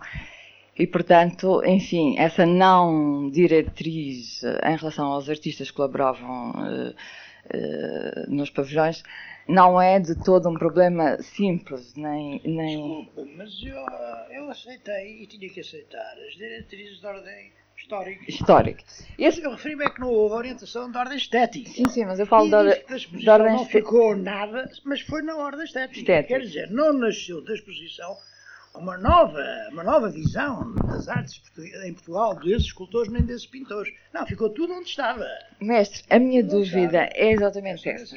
[0.78, 8.50] E, portanto, enfim, essa não diretriz em relação aos artistas que colaboravam uh, uh, nos
[8.50, 9.04] pavilhões
[9.48, 12.42] não é de todo um problema simples, nem.
[12.44, 12.78] nem...
[12.78, 13.86] Desculpa, mas eu,
[14.32, 18.24] eu aceitei e tinha que aceitar as diretrizes de ordem histórica.
[18.28, 18.84] Histórica.
[19.18, 19.44] Esse...
[19.44, 21.70] Eu referi-me é que não houve orientação de ordem estética.
[21.70, 25.66] Sim, sim, mas eu falo da, da ordem Não ficou nada, mas foi na ordem
[25.66, 26.00] estética.
[26.00, 26.40] estética.
[26.40, 28.16] Quer dizer, não nasceu da exposição
[28.76, 31.42] uma nova, uma nova visão das artes
[31.86, 33.94] em Portugal, desses escultores nem desses pintores.
[34.14, 35.26] Não, ficou tudo onde estava.
[35.60, 38.16] Mestre, a minha dúvida é exatamente essa.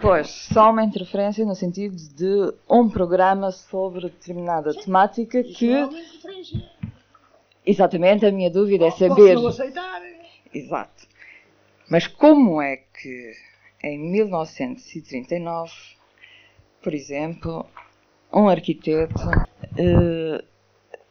[0.00, 5.72] Pois, só uma interferência no sentido de um programa sobre determinada Sim, temática que.
[5.72, 6.70] É uma interferência.
[7.66, 9.34] Exatamente, a minha dúvida é saber.
[9.36, 10.02] Não aceitar.
[10.52, 11.06] Exato.
[11.88, 13.32] Mas como é que
[13.82, 15.72] em 1939,
[16.82, 17.66] por exemplo,
[18.32, 19.14] um arquiteto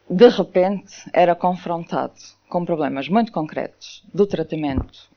[0.09, 2.13] de repente era confrontado
[2.49, 5.11] com problemas muito concretos do tratamento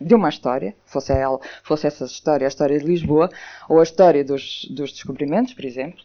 [0.00, 3.28] de uma história, fosse, ela, fosse essa história a história de Lisboa,
[3.68, 6.00] ou a história dos, dos descobrimentos, por exemplo.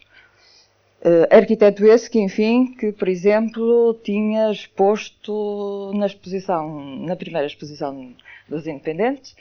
[1.02, 8.14] Uh, arquiteto esse que, enfim, que, por exemplo, tinha exposto na exposição, na primeira exposição
[8.50, 9.36] dos Independentes,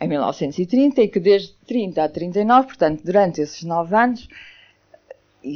[0.00, 4.28] em 1930, e que desde 30 a 39, portanto, durante esses nove anos,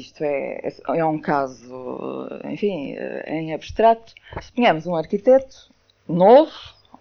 [0.00, 0.60] isto é,
[0.94, 4.12] é um caso, enfim, em abstrato.
[4.40, 5.72] Suponhamos um arquiteto
[6.08, 6.52] novo,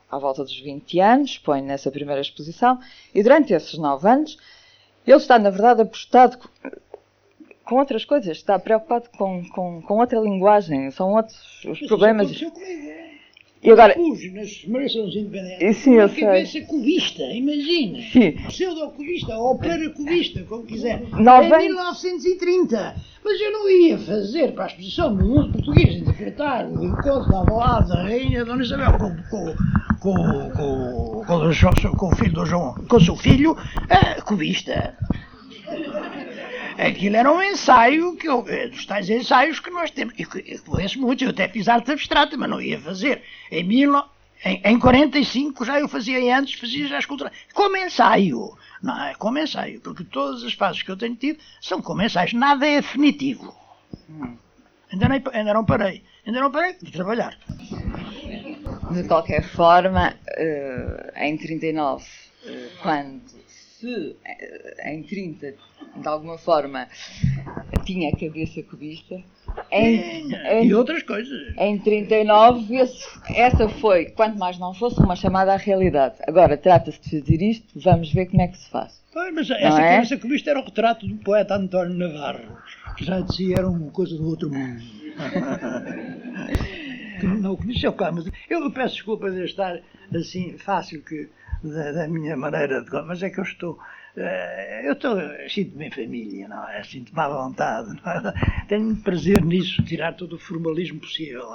[0.10, 2.80] à volta dos 20 anos, põe nessa primeira exposição,
[3.14, 4.38] e durante esses 9 anos,
[5.06, 6.38] ele está, na verdade, apostado
[7.64, 12.30] com outras coisas, está preocupado com, com, com outra linguagem, são outros os problemas.
[13.64, 13.94] E agora.
[13.94, 15.78] Pus nas comemorações independentes.
[15.78, 16.24] Sim, eu sei.
[16.24, 18.00] cabeça cubista, imagina.
[18.12, 18.32] Sim.
[18.48, 21.04] Pseudo-cubista ou para-cubista, como quiser.
[21.12, 21.56] Nove...
[21.58, 22.96] Em 1930.
[23.24, 27.38] Mas eu não ia fazer para a exposição do mundo português interpretar o encontro da
[27.38, 29.56] Alvalade da Rainha Dona Isabel com, com,
[30.00, 31.24] com,
[31.96, 34.98] com, o filho do João, com o seu filho, uh, cubista.
[36.82, 40.16] Aquilo era um ensaio, que eu, eh, dos tais ensaios que nós temos.
[40.18, 43.22] Eu, eu conheço muito, eu até fiz arte abstrata, mas não ia fazer.
[43.52, 43.96] Em, mil,
[44.44, 47.32] em, em 45 já eu fazia antes, fazia já escultura.
[47.54, 48.58] Como ensaio.
[48.82, 52.34] Não é como ensaio, porque todas as fases que eu tenho tido são como ensaios.
[52.34, 53.56] Nada é definitivo.
[54.92, 56.04] Ainda, ainda não parei.
[56.26, 57.38] Ainda não parei de trabalhar.
[58.92, 62.48] De qualquer forma, uh, em 39, uh,
[62.82, 65.54] quando se eh, em 30
[65.96, 66.88] de alguma forma
[67.86, 69.22] tinha a cabeça cubista
[69.72, 75.16] em, em, e outras coisas em 39 esse, essa foi quanto mais não fosse uma
[75.16, 79.02] chamada à realidade agora trata-se de fazer isto vamos ver como é que se faz
[79.14, 79.96] Pois, mas essa é?
[79.96, 82.58] cabeça cubista era o retrato do poeta António Navarro
[82.96, 84.82] que já de si era uma coisa do outro mundo
[87.42, 89.80] não conheceu cá mas eu peço desculpa de estar
[90.14, 91.30] assim fácil que
[91.64, 92.92] da, da, minha maneira de.
[93.04, 93.78] Mas é que eu estou.
[94.18, 95.18] Uh, eu estou.
[95.50, 96.84] Sinto-me em família, não é?
[96.84, 98.00] Sinto-me à vontade.
[98.06, 98.66] É?
[98.68, 101.48] Tenho prazer nisso, tirar todo o formalismo possível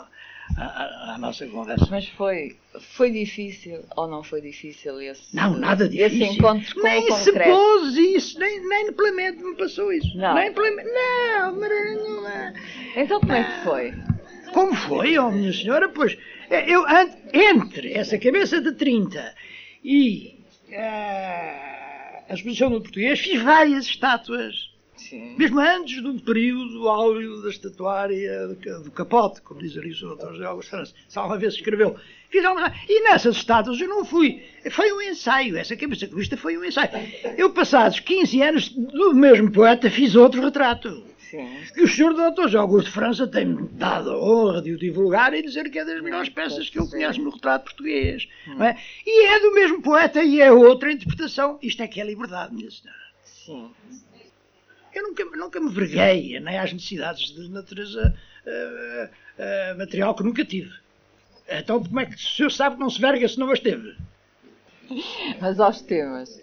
[0.57, 1.87] à, à, nossa conversa.
[1.91, 2.57] Mas foi,
[2.95, 6.25] foi difícil ou não foi difícil esse, não, nada difícil.
[6.25, 7.39] esse encontro com nem o concreto?
[7.39, 10.17] Nem se pôs isso, nem, nem pela mente me passou isso.
[10.17, 10.35] Não.
[10.35, 12.53] Nem pela Não, não,
[12.97, 13.95] Então como é que foi?
[14.53, 15.89] Como foi, oh minha senhora?
[15.89, 16.17] Pois,
[16.51, 16.85] eu,
[17.33, 19.35] entre essa cabeça de 30
[19.85, 20.39] e
[20.69, 21.76] uh,
[22.29, 24.71] a exposição do português fiz várias estátuas.
[24.97, 25.35] Sim.
[25.37, 28.49] Mesmo antes do período áureo da estatuária
[28.83, 30.17] do, capote, como diz ali o Sr.
[30.17, 30.33] Dr.
[30.33, 31.97] José Augusto França, se alguma vez escreveu.
[32.31, 32.73] Fiz alguma...
[32.89, 34.43] E nessas estátuas eu não fui.
[34.71, 35.57] Foi um ensaio.
[35.57, 36.91] Essa cabeça de vista foi um ensaio.
[37.37, 41.05] Eu, passados 15 anos do mesmo poeta, fiz outro retrato.
[41.31, 41.65] Sim.
[41.75, 42.15] Que o Sr.
[42.15, 42.43] Dr.
[42.43, 46.01] José Augusto França tem dado a honra de o divulgar e dizer que é das
[46.01, 48.29] melhores peças que eu conheço no retrato português.
[48.47, 48.63] Hum.
[48.63, 48.77] É?
[49.05, 51.59] E é do mesmo poeta e é outra interpretação.
[51.63, 53.01] Isto é que é liberdade, minha senhora.
[53.25, 53.71] Sim.
[54.95, 58.15] Eu nunca, nunca me verguei nem às necessidades de natureza
[58.47, 60.73] uh, uh, material que nunca tive.
[61.49, 63.95] Então, como é que o senhor sabe que não se verga se não as teve?
[65.41, 66.41] Mas aos temas.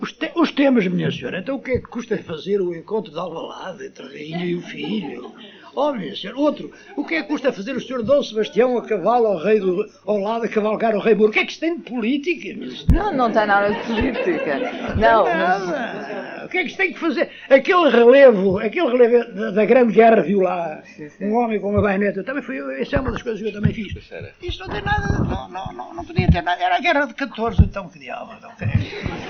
[0.00, 3.12] Os, te os, temas, minha senhora, então o que é que custa fazer o encontro
[3.12, 5.34] de Alvalade entre a rainha e o filho?
[5.76, 6.34] Óbvio, senhor.
[6.36, 9.60] Outro, o que é que custa fazer o senhor Dom Sebastião a cavalo ao rei
[9.60, 11.28] do, ao lado a cavalgar o rei Muro?
[11.28, 12.58] O que é que isto tem de política?
[12.90, 14.58] Não, não tem nada de política.
[14.96, 16.26] Não, nada.
[16.46, 17.28] O que é que isto tem que fazer?
[17.50, 21.24] Aquele relevo, aquele relevo da, da Grande Guerra, viu lá, sim, sim.
[21.26, 23.74] um homem com uma baioneta, também foi, essa é uma das coisas que eu também
[23.74, 23.92] fiz.
[24.40, 27.14] Isto não tem nada, não, não, não, não podia ter nada, era a Guerra de
[27.14, 28.32] 14, então que diabo.
[28.38, 28.50] Então,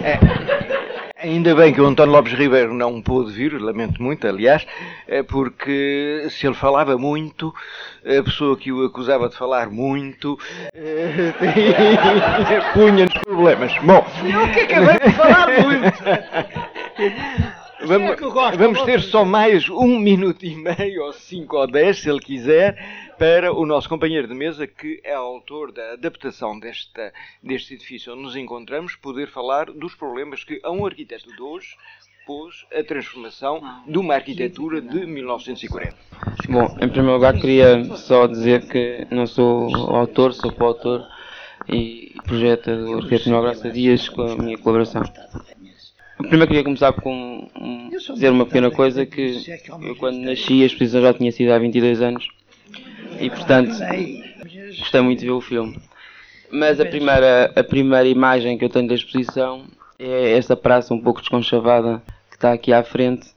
[0.04, 0.18] é.
[1.18, 4.66] Ainda bem que o António Lopes Ribeiro não pôde vir, lamento muito, aliás,
[5.08, 7.54] é porque se ele falava muito,
[8.04, 10.38] a pessoa que o acusava de falar muito
[10.74, 11.32] eh,
[12.74, 13.72] punha-nos problemas.
[13.78, 15.96] Bom, eu que acabei de falar muito.
[17.86, 18.16] Vamos,
[18.56, 22.76] vamos ter só mais um minuto e meio, ou cinco ou dez, se ele quiser,
[23.18, 27.12] para o nosso companheiro de mesa, que é autor da adaptação desta,
[27.42, 31.76] deste edifício onde nos encontramos, poder falar dos problemas que a um arquiteto de hoje
[32.26, 35.94] pôs a transformação de uma arquitetura de 1940.
[36.48, 41.06] Bom, em primeiro lugar queria só dizer que não sou autor, sou coautor
[41.68, 45.02] e projeto do arquiteto Manuel Graça Dias com a minha colaboração.
[46.18, 49.40] Primeiro queria começar com um, dizer uma pequena coisa que
[49.82, 52.28] eu quando nasci a exposição já tinha sido há 22 anos
[53.20, 53.70] e portanto
[54.78, 55.78] gostei muito de ver o filme.
[56.50, 59.64] Mas a primeira, a primeira imagem que eu tenho da exposição
[59.98, 62.02] é essa praça um pouco desconchavada
[62.36, 63.34] que está aqui à frente.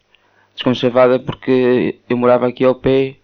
[0.54, 3.16] Desconchavada porque eu morava aqui ao pé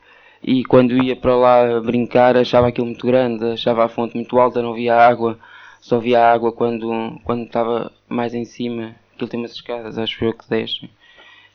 [0.42, 4.62] e quando ia para lá brincar achava aquilo muito grande, achava a fonte muito alta,
[4.62, 5.38] não via água,
[5.82, 8.96] só via água quando, quando estava mais em cima.
[9.14, 10.90] Aquilo tem umas escadas, acho eu que descem.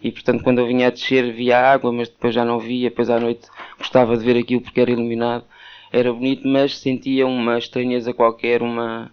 [0.03, 2.91] E portanto, quando eu vinha a descer, via água, mas depois já não via.
[2.91, 3.49] Depois à noite
[3.79, 5.45] gostava de ver aquilo porque era iluminado.
[5.93, 9.11] Era bonito, mas sentia uma estranheza qualquer, uma,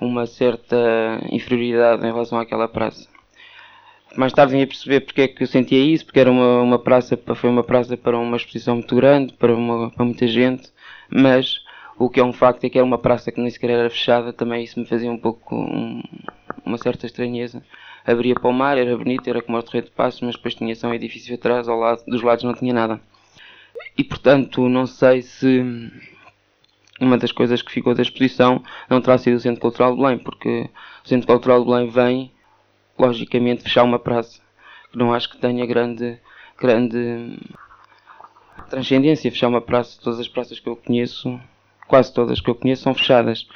[0.00, 0.76] uma certa
[1.30, 3.17] inferioridade em relação àquela praça.
[4.16, 6.78] Mais tarde vim a perceber porque é que eu sentia isso, porque era uma, uma
[6.78, 10.72] praça, foi uma praça para uma exposição muito grande, para, uma, para muita gente,
[11.10, 11.60] mas
[11.98, 14.32] o que é um facto é que era uma praça que nem sequer era fechada,
[14.32, 16.02] também isso me fazia um pouco um,
[16.64, 17.62] uma certa estranheza
[18.12, 20.74] abria para o mar, era bonito, era como o Torre de Passos, mas depois tinha
[20.74, 23.00] só um edifício atrás, ao lado, dos lados não tinha nada.
[23.96, 25.62] E portanto, não sei se
[27.00, 30.18] uma das coisas que ficou da exposição não terá sido o Centro Cultural de Belém,
[30.18, 30.70] porque
[31.04, 32.32] o Centro Cultural de Belém vem,
[32.98, 34.40] logicamente, fechar uma praça,
[34.90, 36.18] que não acho que tenha grande,
[36.58, 37.38] grande
[38.68, 39.98] transcendência fechar uma praça.
[40.02, 41.40] Todas as praças que eu conheço,
[41.86, 43.46] quase todas que eu conheço, são fechadas.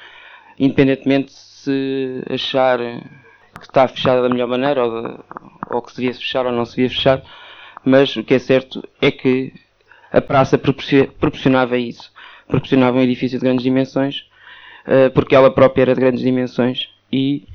[0.59, 5.19] Independentemente se achar que está fechada da melhor maneira, ou, de,
[5.71, 7.23] ou que se devia fechar ou não se devia fechar,
[7.85, 9.53] mas o que é certo é que
[10.11, 12.13] a praça proporcionava isso.
[12.49, 14.27] Proporcionava um edifício de grandes dimensões,
[14.87, 17.47] eh, porque ela própria era de grandes dimensões, e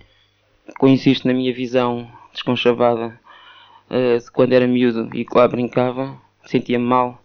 [0.79, 3.19] coincide na minha visão desconchavada
[3.89, 6.15] de quando era miúdo e lá brincava,
[6.45, 7.21] sentia-me mal.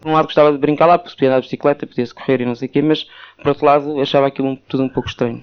[0.00, 2.46] Por um lado gostava de brincar lá, porque podia andar de bicicleta, podia-se correr e
[2.46, 3.06] não sei o quê, mas
[3.36, 5.42] por outro lado achava aquilo tudo um pouco estranho.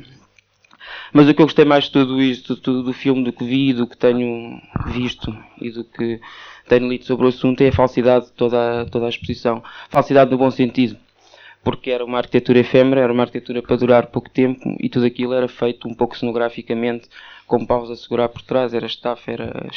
[1.11, 3.73] Mas o que eu gostei mais de tudo isto, do, do filme, do que vi,
[3.73, 6.19] do que tenho visto e do que
[6.67, 9.63] tenho lido sobre o assunto é a falsidade de toda, toda a exposição.
[9.89, 10.97] Falsidade no bom sentido.
[11.63, 15.33] Porque era uma arquitetura efêmera, era uma arquitetura para durar pouco tempo e tudo aquilo
[15.33, 17.07] era feito um pouco cenograficamente,
[17.47, 19.67] com paus a segurar por trás, era estafa, era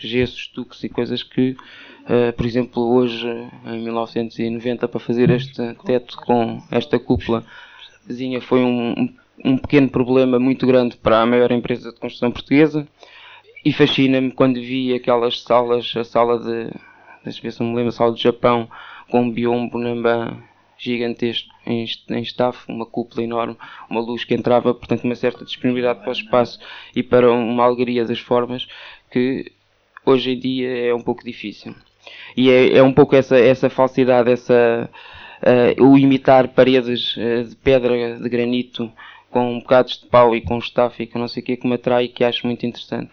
[0.00, 3.26] gessos, estuques e coisas que, uh, por exemplo, hoje,
[3.64, 7.44] em 1990, para fazer este teto com esta cúpula,
[8.42, 9.08] foi um,
[9.44, 12.86] um pequeno problema muito grande para a maior empresa de construção portuguesa.
[13.64, 16.70] E fascina-me quando vi aquelas salas, a sala de,
[17.22, 18.68] deixa ver se me lembro, a sala do Japão
[19.10, 20.36] com um biombo namba
[20.80, 23.56] gigantesco em, em staff, uma cúpula enorme,
[23.88, 26.58] uma luz que entrava, portanto uma certa disponibilidade para o espaço
[26.96, 28.66] e para uma alegria das formas
[29.10, 29.52] que
[30.04, 31.74] hoje em dia é um pouco difícil.
[32.36, 34.88] E é, é um pouco essa, essa falsidade, essa,
[35.78, 38.90] uh, o imitar paredes uh, de pedra, de granito,
[39.30, 42.04] com bocados de pau e com staff e não sei o que que me atrai
[42.04, 43.12] e que acho muito interessante.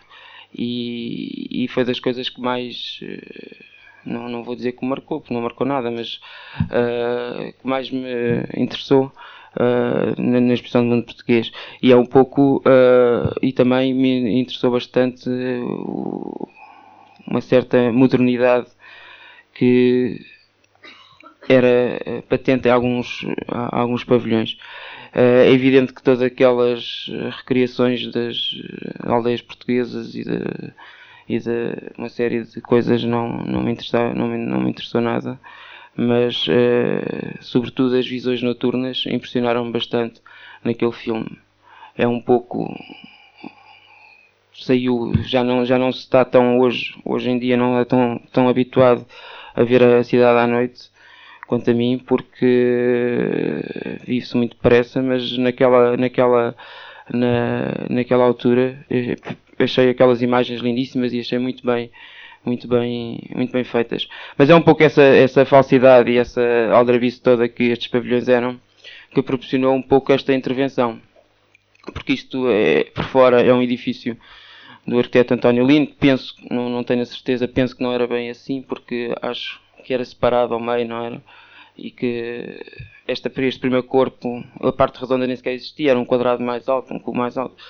[0.53, 3.63] E, e foi das coisas que mais, eh,
[4.08, 6.20] não, não vou dizer que marcou, porque não marcou nada, mas
[6.62, 9.12] uh, que mais me interessou
[9.55, 11.51] uh, na, na expressão do mundo português.
[11.82, 15.30] E é um pouco, uh, e também me interessou bastante
[17.28, 18.68] uma certa modernidade
[19.53, 20.22] que
[21.49, 24.58] era patente em alguns, alguns pavilhões.
[25.14, 28.38] É evidente que todas aquelas recriações das
[29.01, 30.74] aldeias portuguesas e de,
[31.28, 35.01] e de uma série de coisas não, não, me, interessou, não, me, não me interessou
[35.01, 35.39] nada,
[35.95, 40.21] mas uh, sobretudo as visões noturnas impressionaram-me bastante
[40.63, 41.38] naquele filme.
[41.97, 42.73] É um pouco
[44.53, 48.19] saiu, já não, já não se está tão hoje, hoje em dia não é tão,
[48.32, 49.05] tão habituado
[49.55, 50.89] a ver a cidade à noite,
[51.47, 53.61] quanto a mim, porque
[54.05, 56.55] vive-se muito depressa, mas naquela, naquela,
[57.11, 58.86] na, naquela altura
[59.60, 61.91] achei aquelas imagens lindíssimas e achei muito bem
[62.45, 64.08] muito bem, muito bem feitas.
[64.38, 66.41] Mas é um pouco essa, essa falsidade e essa
[66.72, 68.60] aldrabice toda que estes pavilhões eram
[69.14, 70.99] que proporcionou um pouco esta intervenção.
[71.93, 74.18] Porque isto é, por fora é um edifício
[74.86, 78.30] do arquiteto António Lino, penso, não, não tenho a certeza, penso que não era bem
[78.30, 81.22] assim, porque acho que era separado ao meio, não era?
[81.78, 82.62] E que
[83.08, 86.93] esta, este primeiro corpo, a parte redonda nem sequer existia, era um quadrado mais alto,
[86.93, 87.62] um cubo mais alto.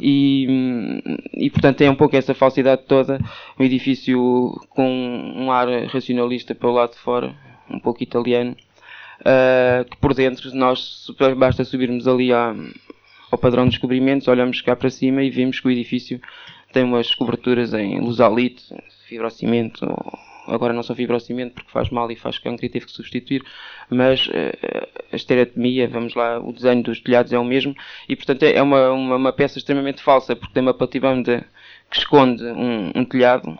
[0.00, 1.02] E,
[1.34, 3.18] e portanto tem um pouco essa falsidade toda,
[3.58, 4.88] um edifício com
[5.36, 7.34] um ar racionalista pelo lado de fora,
[7.68, 8.56] um pouco italiano,
[9.20, 12.54] uh, que por dentro nós basta subirmos ali à,
[13.30, 16.20] ao padrão de descobrimentos, olhamos cá para cima e vimos que o edifício
[16.72, 18.64] tem umas coberturas em lusalite,
[19.08, 19.86] fibrocimento,
[20.50, 23.42] agora não são fibrocimento porque faz mal e faz cancro e teve que substituir,
[23.88, 24.32] mas uh,
[25.12, 27.74] a estereotomia, vamos lá, o desenho dos telhados é o mesmo
[28.08, 31.46] e portanto é uma, uma, uma peça extremamente falsa porque tem uma platibanda
[31.90, 33.58] que esconde um, um telhado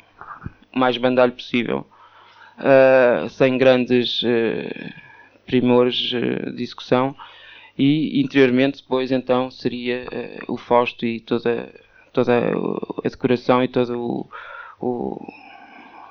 [0.73, 1.87] o mais bandalho possível,
[2.59, 4.93] uh, sem grandes uh,
[5.47, 7.15] primores de execução
[7.77, 10.07] e interiormente depois então seria
[10.47, 11.73] o fausto e toda,
[12.13, 12.39] toda
[13.05, 14.29] a decoração e todo o,
[14.81, 15.50] o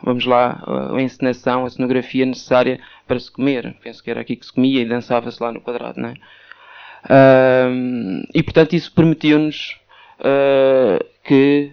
[0.04, 0.64] vamos lá,
[0.96, 3.76] a encenação, a cenografia necessária para se comer.
[3.82, 6.14] Penso que era aqui que se comia e dançava-se lá no quadrado, não é?
[8.34, 9.78] E portanto isso permitiu-nos
[10.20, 11.72] uh, que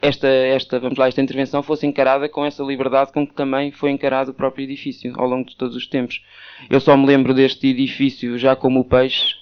[0.00, 3.90] esta, esta, vamos lá, esta intervenção fosse encarada com essa liberdade com que também foi
[3.90, 6.22] encarado o próprio edifício ao longo de todos os tempos.
[6.68, 9.34] Eu só me lembro deste edifício já como o peixe,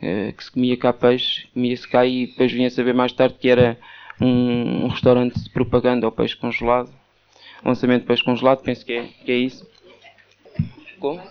[0.00, 3.48] uh, que se comia cá peixe, comia-se cá e depois vinha saber mais tarde que
[3.48, 3.76] era
[4.20, 6.97] um, um restaurante de propaganda ao peixe congelado.
[7.64, 9.66] Lançamento de peixe congelado, penso que é, que é isso.
[10.98, 11.20] Como?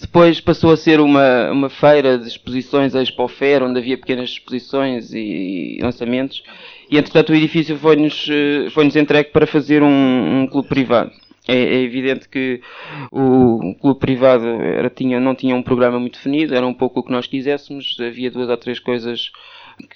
[0.00, 4.30] Depois passou a ser uma, uma feira de exposições, a Expo Fair, onde havia pequenas
[4.30, 6.42] exposições e, lançamentos.
[6.90, 11.12] E, entretanto, o edifício foi-nos eh, foi -nos entregue para fazer um, um clube privado.
[11.46, 12.60] É, é, evidente que
[13.12, 17.02] o clube privado era, tinha, não tinha um programa muito definido, era um pouco o
[17.02, 19.30] que nós quiséssemos, havia duas ou três coisas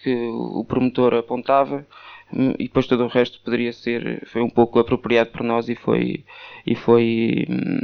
[0.02, 1.86] que o promotor apontava
[2.58, 6.24] e depois todo o resto poderia ser foi um pouco apropriado por nós e foi
[6.66, 7.80] e foi hum,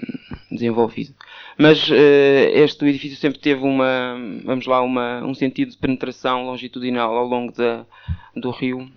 [0.50, 1.14] desenvolvido.
[1.56, 7.16] Mas uh, este edifício sempre teve uma vamos lá uma um sentido de penetração longitudinal
[7.16, 7.86] ao longo da,
[8.34, 8.90] do rio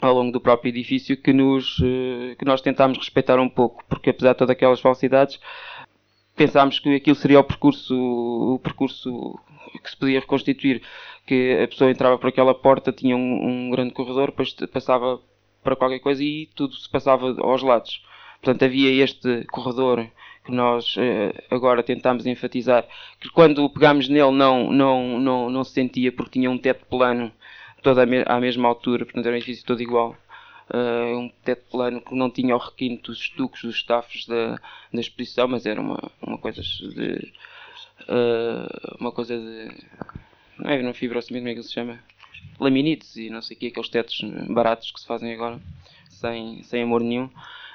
[0.00, 4.10] ao longo do próprio edifício que nos uh, que nós tentámos respeitar um pouco porque
[4.10, 5.40] apesar de todas aquelas falsidades
[6.36, 9.36] pensámos que aquilo seria o percurso o percurso
[9.82, 10.82] que se podia reconstituir
[11.26, 15.20] que a pessoa entrava por aquela porta, tinha um, um grande corredor, depois passava
[15.62, 18.02] para qualquer coisa e tudo se passava aos lados.
[18.40, 20.06] Portanto, havia este corredor
[20.44, 22.86] que nós eh, agora tentamos enfatizar,
[23.20, 27.30] que quando pegámos nele não, não, não, não se sentia porque tinha um teto plano
[27.82, 30.16] toda à mesma altura, portanto era um edifício todo igual.
[30.70, 34.58] Uh, um teto plano que não tinha o requinte dos estuques, dos staffs da,
[34.92, 37.32] da exposição, mas era uma, uma coisa de.
[38.02, 39.68] Uh, uma coisa de
[40.58, 42.00] não é, é fibrocimento, como é que se chama?
[42.58, 45.60] Laminites e não sei o que, aqueles tetos baratos que se fazem agora,
[46.08, 47.26] sem, sem amor nenhum.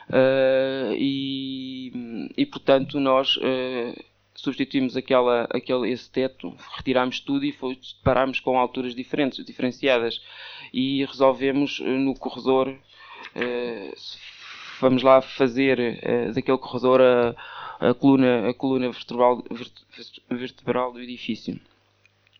[0.09, 4.03] Uh, e, e portanto nós uh,
[4.35, 10.21] substituímos aquela, aquele, esse teto, retirámos tudo e foi, parámos com alturas diferentes, diferenciadas
[10.73, 12.75] e resolvemos no corredor
[14.79, 15.99] vamos lá fazer
[16.33, 17.35] daquele corredor a,
[17.89, 19.43] a coluna, a coluna vertebral,
[20.29, 21.59] vertebral do edifício.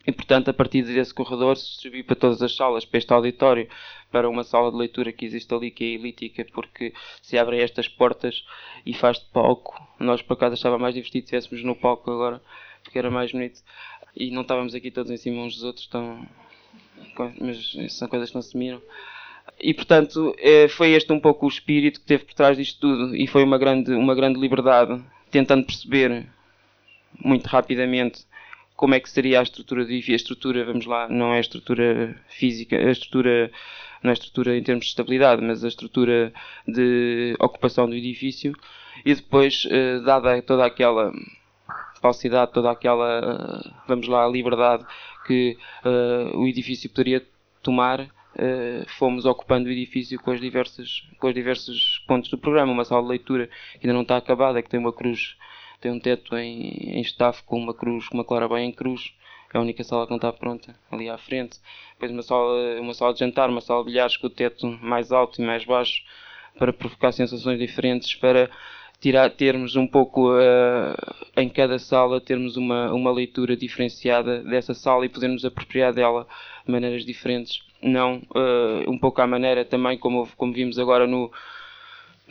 [0.06, 3.70] E, portanto, a partir desse corredor se distribui para todas as salas, para este auditório,
[4.12, 7.88] para uma sala de leitura que existe ali, que é elítica, porque se abrem estas
[7.88, 8.46] portas
[8.86, 9.82] e faz de palco.
[10.00, 12.42] Nós, por acaso, estava mais divertido se estivéssemos no palco agora,
[12.84, 13.62] porque era mais bonito.
[14.16, 16.28] E não estávamos aqui todos em cima uns dos outros, tão...
[17.40, 18.82] mas são coisas que não se miram.
[19.60, 23.16] E, portanto, é, foi este um pouco o espírito que teve por trás disto tudo,
[23.16, 26.28] e foi uma grande, uma grande liberdade, tentando perceber
[27.24, 28.26] muito rapidamente
[28.76, 30.14] como é que seria a estrutura de edifício.
[30.14, 33.52] A estrutura, vamos lá, não é a estrutura física, a estrutura
[34.02, 36.34] não é a estrutura em termos de estabilidade, mas a estrutura
[36.68, 38.54] de ocupação do edifício
[39.06, 41.14] e depois, eh, dada toda aquela
[42.02, 44.86] falsidade, toda aquela, eh, vamos lá, liberdade
[45.26, 45.58] que
[46.34, 47.26] o edifício poderia
[47.62, 52.72] tomar, uh, fomos ocupando o edifício com, as diversas, com os diversos pontos do programa.
[52.72, 55.36] Uma sala de leitura que ainda não está acabada, que tem uma cruz
[55.84, 59.14] tem um teto em, em staff com uma cruz, uma clarabóia em cruz.
[59.54, 61.60] É a única sala que não está pronta, ali à frente.
[61.92, 65.12] Depois uma sala, uma sala de jantar, uma sala de bilhares com o teto mais
[65.12, 66.02] alto e mais baixo.
[66.58, 68.50] para provocar sensações diferentes, para
[69.04, 70.96] tirar, termos um pouco uh,
[71.36, 76.26] em cada sala, termos uma, uma leitura diferenciada dessa sala e podermos apropriar dela
[76.66, 77.62] de maneiras diferentes.
[77.82, 81.30] Não uh, um pouco à maneira também como, como vimos agora no,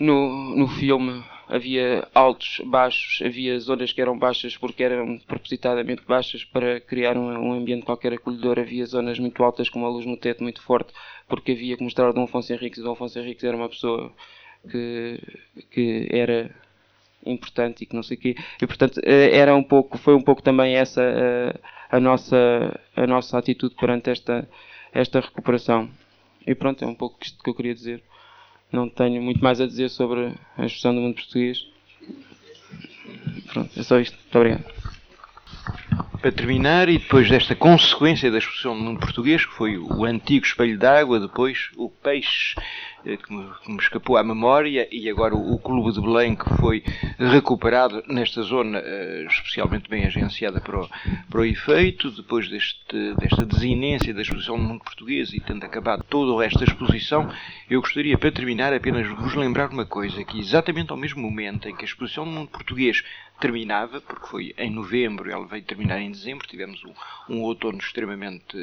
[0.01, 1.23] no, no filme.
[1.47, 7.28] Havia altos, baixos, havia zonas que eram baixas porque eram propositadamente baixas para criar um,
[7.28, 10.90] um, ambiente qualquer acolhedor, havia zonas muito altas com uma luz no teto muito forte
[11.28, 12.78] porque havia que mostrar Dom Afonso Henriques.
[12.78, 14.11] E Dom Afonso Henriques era uma pessoa
[14.70, 15.20] que,
[15.70, 16.51] que era
[17.24, 18.36] importante e que não sei o quê.
[18.60, 21.55] E portanto eh, era um pouco, foi um pouco também essa a, eh,
[21.90, 24.48] a nossa, a nossa atitude perante esta,
[24.93, 25.89] esta recuperação.
[26.47, 28.02] E pronto, é um pouco isto que eu queria dizer.
[28.72, 31.66] Não tenho muito mais a dizer sobre a expressão do mundo português.
[33.52, 34.16] Pronto, é só isto.
[34.16, 34.64] Muito obrigado.
[36.20, 40.47] Para terminar, e depois desta consequência da expressão do mundo português, que foi o antigo
[40.47, 42.55] espelho d'água, depois o peixe
[43.03, 46.83] que me, que me, escapou à memória, e agora o, Clube de Belém, que foi
[47.19, 50.89] recuperado nesta zona uh, especialmente bem agenciada para o,
[51.31, 56.05] para o efeito, depois deste, desta desinência da exposição do mundo português e tendo acabado
[56.09, 57.29] todo o resto da exposição,
[57.69, 61.74] eu gostaria, para terminar, apenas vos lembrar uma coisa, que exatamente ao mesmo momento em
[61.74, 63.03] que a exposição do mundo português
[63.43, 66.94] terminava, porque foi em novembro, ela veio terminar em dezembro, tivemos um,
[67.28, 68.56] um outono extremamente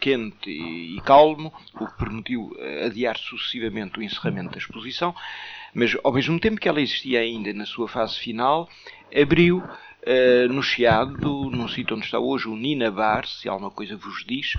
[0.00, 5.14] quente e, e calmo, o que permitiu eh, adiar sucessivamente o encerramento da exposição,
[5.72, 8.68] mas ao mesmo tempo que ela existia ainda na sua fase final,
[9.14, 9.62] abriu
[10.06, 14.22] Uh, no Chiado, num sítio onde está hoje o Nina Bar, se alguma coisa vos
[14.26, 14.52] diz,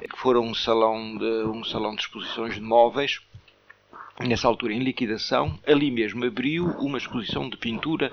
[0.00, 3.20] que fora um salão de, um salão de exposições de móveis,
[4.20, 8.12] nessa altura em liquidação, ali mesmo abriu uma exposição de pintura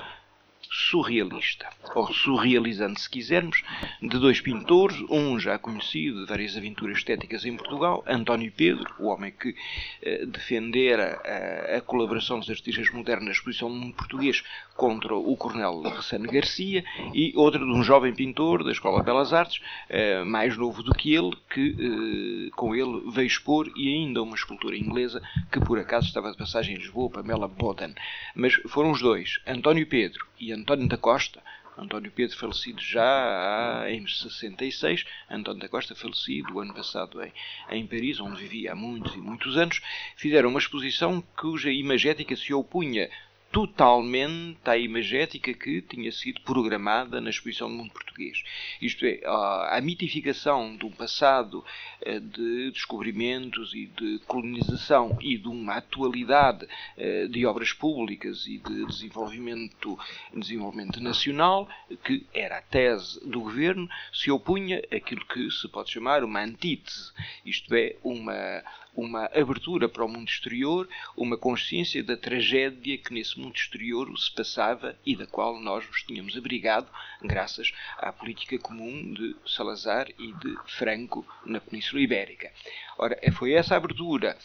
[0.72, 3.64] surrealista, ou surrealizante se quisermos,
[4.02, 9.08] de dois pintores, um já conhecido de várias aventuras estéticas em Portugal, António Pedro, o
[9.08, 9.56] homem que
[10.02, 14.44] eh, defendera a, a, colaboração dos artistas modernos na exposição do mundo português
[14.76, 16.84] contra o coronel Ressane Garcia,
[17.14, 20.94] e outro de um jovem pintor da Escola de Belas Artes, eh, mais novo do
[20.94, 25.22] que ele, que eh, com ele veio expor, e ainda uma escultura inglesa
[25.52, 27.96] que por acaso estava de passagem em Lisboa, Pamela Boden.
[28.36, 31.42] Mas foram os dois, António Pedro e António da Costa,
[31.78, 37.32] António Pedro falecido já em 66, António da Costa falecido o ano passado em,
[37.72, 39.82] em Paris, onde vivia há muitos e muitos anos,
[40.16, 43.10] fizeram uma exposição cuja imagética se opunha
[43.52, 48.44] totalmente à imagética que tinha sido programada na exposição do mundo português.
[48.82, 51.64] Isto é, a, mitificação de um passado
[52.02, 56.68] eh, de descobrimentos e de colonização e de uma atualidade
[56.98, 59.98] eh, de obras públicas e de desenvolvimento,
[60.34, 61.68] desenvolvimento nacional,
[62.04, 67.12] que era a tese do governo, se opunha àquilo que se pode chamar uma antítese,
[67.46, 68.64] isto é, uma
[68.96, 74.32] uma abertura para o mundo exterior, uma consciência da tragédia que nesse mundo exterior se
[74.34, 76.88] passava e da qual nós nos tínhamos abrigado
[77.22, 82.52] graças à política comum de Salazar e de Franco na Península Ibérica.
[82.98, 84.38] Ora, foi essa abertura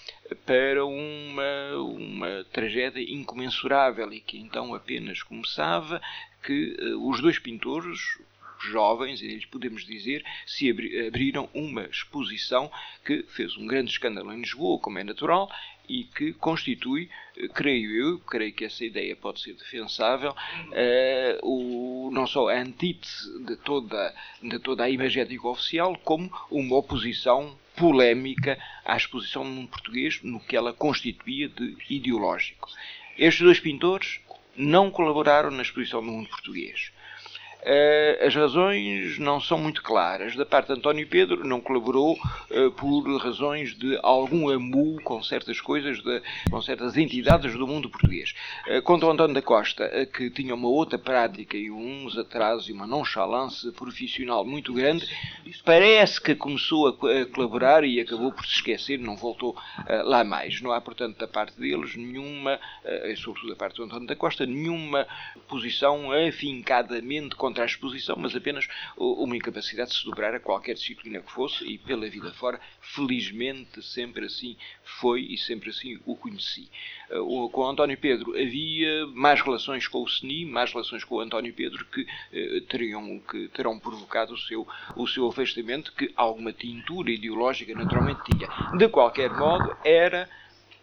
[0.47, 6.01] para uma, uma tragédia incomensurável e que então apenas começava
[6.45, 8.19] que uh, os dois pintores,
[8.65, 12.71] jovens, e eles podemos dizer, se abriram uma exposição
[13.05, 15.51] que fez um grande escândalo em Lisboa, como é natural,
[15.89, 22.11] e que constitui, eh, creio eu, creio que essa ideia pode ser defensável, uh, o,
[22.11, 28.59] não só a antítese de toda, de toda a imagética oficial, como uma oposição polémica
[28.85, 32.69] à exposição mundo português no que ela constituía de ideológico.
[33.19, 34.21] Estes dois pintores
[34.57, 36.93] não colaboraram na exposição do mundo português.
[37.67, 40.37] Eh, as razões não são muito claras.
[40.37, 42.15] Da parte de António Pedro, não colaborou
[42.51, 47.89] eh, por razões de algum amu com certas coisas, de, com certas entidades do mundo
[47.89, 48.35] português.
[48.67, 52.73] Eh, quanto ao António da Costa, que tinha uma outra prática e uns atrasos e
[52.73, 55.09] uma nonchalance profissional muito grande,
[55.65, 59.57] parece que começou a colaborar e acabou por se esquecer, não voltou
[60.05, 60.61] lá mais.
[60.61, 62.59] Não há, portanto, da parte deles nenhuma,
[63.17, 65.07] sobretudo da parte do António da Costa, nenhuma
[65.49, 68.67] posição afincadamente contra contra a exposição, mas apenas
[68.97, 73.81] uma incapacidade de se dobrar a qualquer disciplina que fosse e pela vida fora, felizmente
[73.81, 76.69] sempre assim foi e sempre assim o conheci.
[77.09, 77.19] Eh,
[77.53, 81.55] com o António Pedro havia mais relações com o SNI, mais relações com o António
[81.55, 84.67] Pedro que, eh, teriam, que terão provocado o seu,
[84.97, 88.49] o seu afastamento, que alguma tintura ideológica naturalmente tinha.
[88.77, 90.29] De qualquer modo, era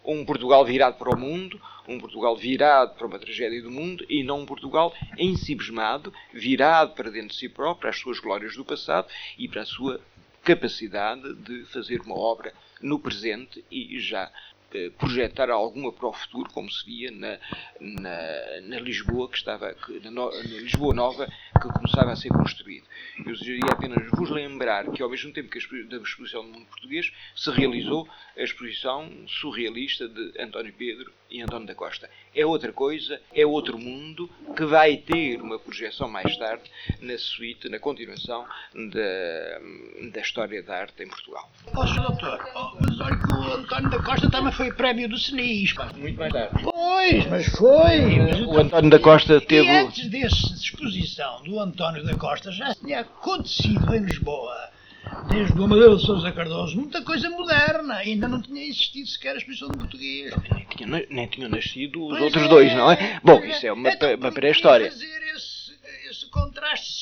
[0.04, 4.24] um Portugal virado para o mundo, um Portugal virado para uma tragédia do mundo e
[4.24, 9.08] não um Portugal ensibismado, virado para dentro de si próprio, às suas glórias do passado
[9.38, 10.00] e para a sua
[10.44, 14.32] capacidade de fazer uma obra no presente e já
[14.74, 17.38] eh, projetar alguma para o futuro, como se via na,
[17.80, 21.28] na, na Lisboa que estava, na, na, Lisboa Nova
[21.62, 22.86] que começava a ser construído.
[23.20, 26.66] Eu desejaria apenas vos lembrar que ao mesmo tempo que a da exposição do mundo
[26.66, 32.10] português se realizou a exposição surrealista de António Pedro e António da Costa.
[32.36, 36.64] É outra coisa, é outro mundo que vai ter uma projeção mais tarde
[37.02, 41.50] na suíte, na continuação da, da história da arte em Portugal.
[41.68, 45.74] Oh, doutor, oh, mas olha que o António da Costa também foi prémio do CNIS.
[45.96, 46.64] Muito mais tarde.
[46.64, 48.00] Pois, mas foi.
[48.18, 49.68] Mas o António da Costa teve.
[49.68, 54.72] E antes dessa exposição do António da Costa já tinha acontecido em Lisboa
[55.30, 57.96] desde o Amadeu de Sousa Cardoso, muita coisa moderna.
[57.96, 60.34] Ainda não tinha existido sequer a exposição de português.
[60.50, 63.20] Nem, tinha, nem tinham nascido os pois outros é, dois, não é?
[63.22, 64.90] Bom, isso é uma, então, uma pré-história.
[64.90, 65.74] fazer esse,
[66.10, 66.94] esse contraste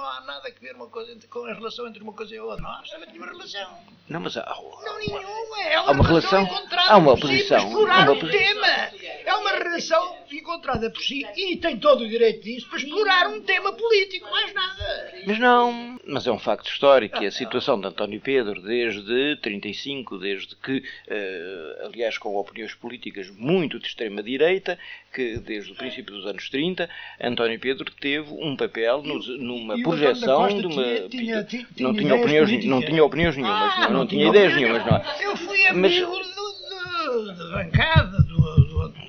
[0.00, 2.40] não há nada a ver uma coisa entre, com a relação entre uma coisa e
[2.40, 2.62] outra.
[2.62, 3.78] Não há nenhuma relação.
[4.08, 5.62] Não, mas há, não, nenhuma.
[5.62, 6.48] É uma, há uma relação.
[6.88, 7.70] Há uma oposição.
[7.70, 8.66] Por si, uma um tema.
[8.66, 13.42] É uma relação encontrada por si e tem todo o direito disso para explorar um
[13.42, 15.12] tema político, mais nada.
[15.26, 15.98] Mas não.
[16.06, 17.22] Mas é um facto histórico.
[17.22, 23.30] E a situação de António Pedro, desde 35, desde que, uh, aliás, com opiniões políticas
[23.30, 24.78] muito de extrema-direita,
[25.12, 26.88] que desde o princípio dos anos 30,
[27.20, 31.08] António Pedro teve um papel no, numa e projeção de uma.
[31.08, 34.86] Tinha, tinha, não, tinha opiniões, não tinha opiniões nenhumas, ah, não, não, tinha ideias nenhumas.
[34.86, 35.02] Não.
[35.20, 38.40] Eu fui amigo Mas, da bancada do.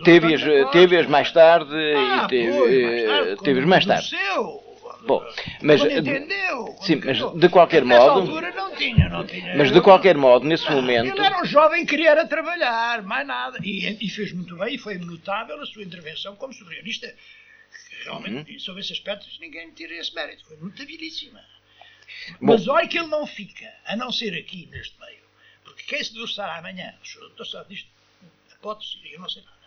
[0.03, 4.09] Teve-as teve mais tarde ah, e teve, pois, mais tarde, teve mais tarde.
[4.09, 4.70] Seu.
[5.05, 5.25] Bom,
[5.61, 8.21] mas, entendeu, sim, mas de qualquer modo.
[8.21, 9.57] altura não tinha, não tinha.
[9.57, 11.07] Mas de qualquer modo, nesse ah, momento.
[11.07, 13.57] Ele era um jovem que queria trabalhar, mais nada.
[13.63, 17.13] E, e, fez muito bem e foi notável a sua intervenção como surrealista.
[18.03, 18.59] Realmente, uhum.
[18.59, 20.45] sobre esse aspecto, ninguém tira esse mérito.
[20.45, 21.39] Foi notabilíssima.
[22.39, 22.53] Bom.
[22.53, 25.21] Mas olha que ele não fica, a não ser aqui neste meio.
[25.63, 27.89] Porque quem se debruçar amanhã, o senhor doutor sabe disto,
[28.81, 29.57] ser, eu não sei nada.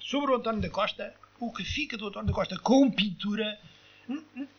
[0.00, 3.58] Sobre o António da Costa, o que fica do António da Costa com pintura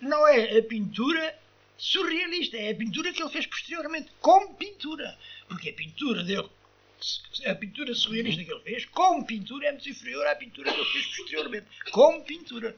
[0.02, 1.38] não é a pintura
[1.78, 5.18] surrealista, é a pintura que ele fez posteriormente, com pintura.
[5.48, 6.50] Porque a pintura dele,
[7.46, 10.90] a pintura surrealista que ele fez, com pintura, é muito inferior à pintura que ele
[10.92, 12.76] fez posteriormente, com pintura.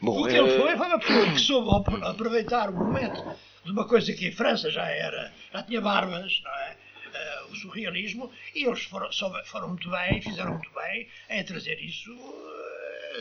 [0.00, 0.38] Bom, o que é...
[0.38, 4.32] ele foi foi uma pessoa que soube aproveitar o momento de uma coisa que em
[4.32, 6.76] França já era, já tinha barbas, não é?
[7.06, 9.08] Uh, o surrealismo, e eles foram,
[9.46, 12.12] foram muito bem, fizeram muito bem em trazer isso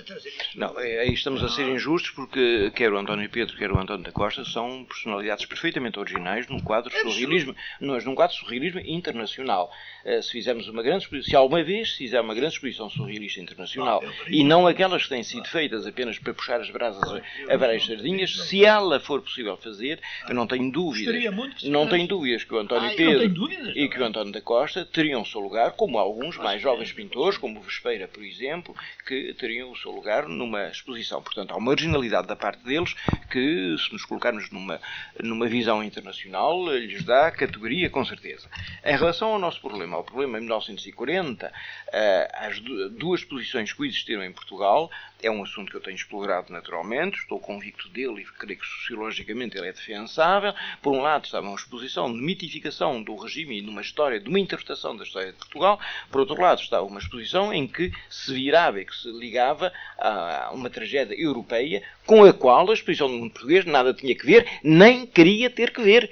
[0.05, 0.59] trazer isto.
[0.59, 4.03] Não, é, aí estamos a ser injustos porque quer o António Pedro, quer o António
[4.03, 9.71] da Costa são personalidades perfeitamente originais num quadro é surrealismo, nós, num quadro surrealismo internacional.
[10.05, 13.41] Uh, se fizermos uma grande exposição, se alguma vez se fizer uma grande exposição surrealista
[13.41, 17.53] internacional não, e não aquelas que têm sido feitas apenas para puxar as brasas a,
[17.53, 22.43] a várias sardinhas, se ela for possível fazer, eu não tenho dúvidas, não tenho dúvidas
[22.43, 25.71] que o António ah, Pedro e que o António da Costa teriam o seu lugar,
[25.71, 28.75] como alguns mais jovens pintores, como o Vespeira, por exemplo,
[29.05, 31.21] que teriam o seu lugar numa exposição.
[31.21, 32.93] Portanto, há uma marginalidade da parte deles
[33.29, 34.79] que, se nos colocarmos numa,
[35.21, 38.49] numa visão internacional, lhes dá categoria, com certeza.
[38.83, 41.51] Em relação ao nosso problema, ao problema em 1940,
[41.91, 44.89] eh, as duas posições existiram em Portugal,
[45.25, 49.57] é um assunto que eu tenho explorado naturalmente, estou convicto dele e creio que sociologicamente
[49.57, 50.53] ele é defensável.
[50.81, 54.39] Por um lado, estava uma exposição de mitificação do regime e numa história, de uma
[54.39, 55.79] interpretação da história de Portugal.
[56.11, 60.51] Por outro lado, estava uma exposição em que se virava e que se ligava a
[60.53, 64.47] uma tragédia europeia com a qual a exposição do mundo português nada tinha que ver,
[64.63, 66.09] nem queria ter que ver.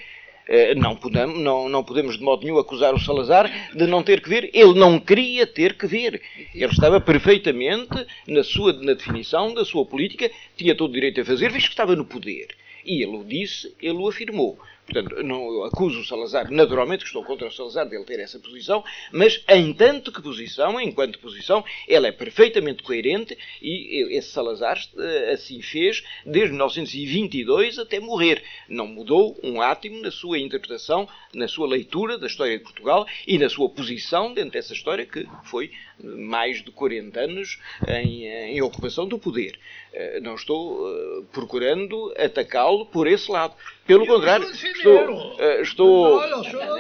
[0.47, 4.21] Eh, não podemos, não, não podemos de modo nenhum acusar o Salazar de não ter
[4.21, 4.49] que ver.
[4.53, 6.21] Ele não queria ter que ver.
[6.53, 11.25] Ele estava perfeitamente na sua na definição da sua política, tinha todo o direito a
[11.25, 12.47] fazer, visto que estava no poder.
[12.85, 14.59] E ele o disse, ele o afirmou.
[14.85, 18.83] Portanto, não acuso o Salazar, naturalmente que estou contra o Salazar dele ter essa posição,
[19.11, 25.31] mas em tanto que posição, enquanto posição, ela é perfeitamente coerente e esse Salazar eh,
[25.31, 28.43] assim fez desde 1922 até morrer.
[28.67, 33.37] Não mudou um átimo na sua interpretação, na sua leitura da história de Portugal e
[33.37, 35.71] na sua posição dentro dessa história que foi
[36.03, 39.57] mais de 40 anos em, em ocupação do poder.
[39.95, 43.53] Eh, não estou uh, procurando atacá-lo por esse lado.
[43.85, 46.21] Pelo contrário, estou, uh, estou,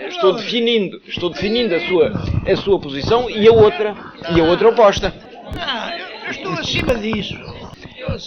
[0.07, 2.11] estou definindo, estou definindo a sua,
[2.51, 3.95] a sua posição e a outra,
[4.35, 5.13] e a outra oposta.
[5.59, 5.95] Ah,
[6.25, 7.35] eu estou acima disso.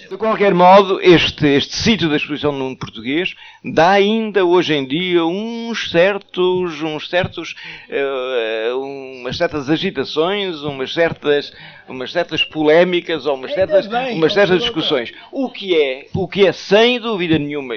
[0.08, 4.86] De qualquer modo, este, este sítio da exposição do mundo português dá ainda hoje em
[4.86, 7.54] dia uns certos, uns certos,
[7.90, 11.52] uh, umas certas agitações, umas certas,
[11.88, 15.12] umas certas polémicas ou umas certas, umas certas discussões.
[15.30, 17.74] O que é, o que é sem dúvida nenhuma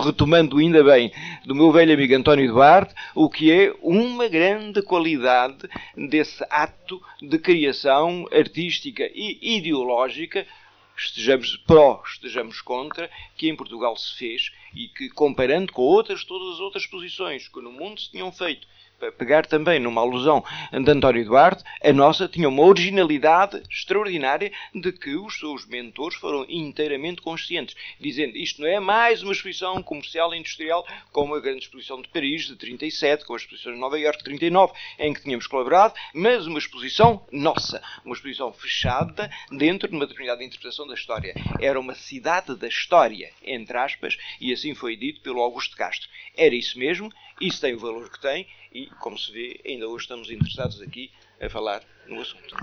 [0.00, 1.12] retomando ainda bem
[1.44, 7.38] do meu velho amigo António Duarte, o que é uma grande qualidade desse ato de
[7.38, 10.44] criação artística e ideológica
[10.96, 16.54] estejamos pró, estejamos contra, que em Portugal se fez e que, comparando com outras, todas
[16.54, 18.66] as outras posições que no mundo se tinham feito
[19.12, 25.14] pegar também numa alusão de António Duarte, a nossa tinha uma originalidade extraordinária de que
[25.16, 30.38] os seus mentores foram inteiramente conscientes, dizendo isto não é mais uma exposição comercial e
[30.38, 34.18] industrial como a grande exposição de Paris de 37, com a exposição de Nova Iorque
[34.18, 39.94] de 39, em que tínhamos colaborado, mas uma exposição nossa, uma exposição fechada dentro de
[39.94, 41.34] uma determinada interpretação da história.
[41.60, 46.08] Era uma cidade da história, entre aspas, e assim foi dito pelo Augusto Castro.
[46.36, 50.04] Era isso mesmo, isso tem o valor que tem, e, como se vê, ainda hoje
[50.04, 51.10] estamos interessados aqui
[51.40, 52.56] a falar no assunto.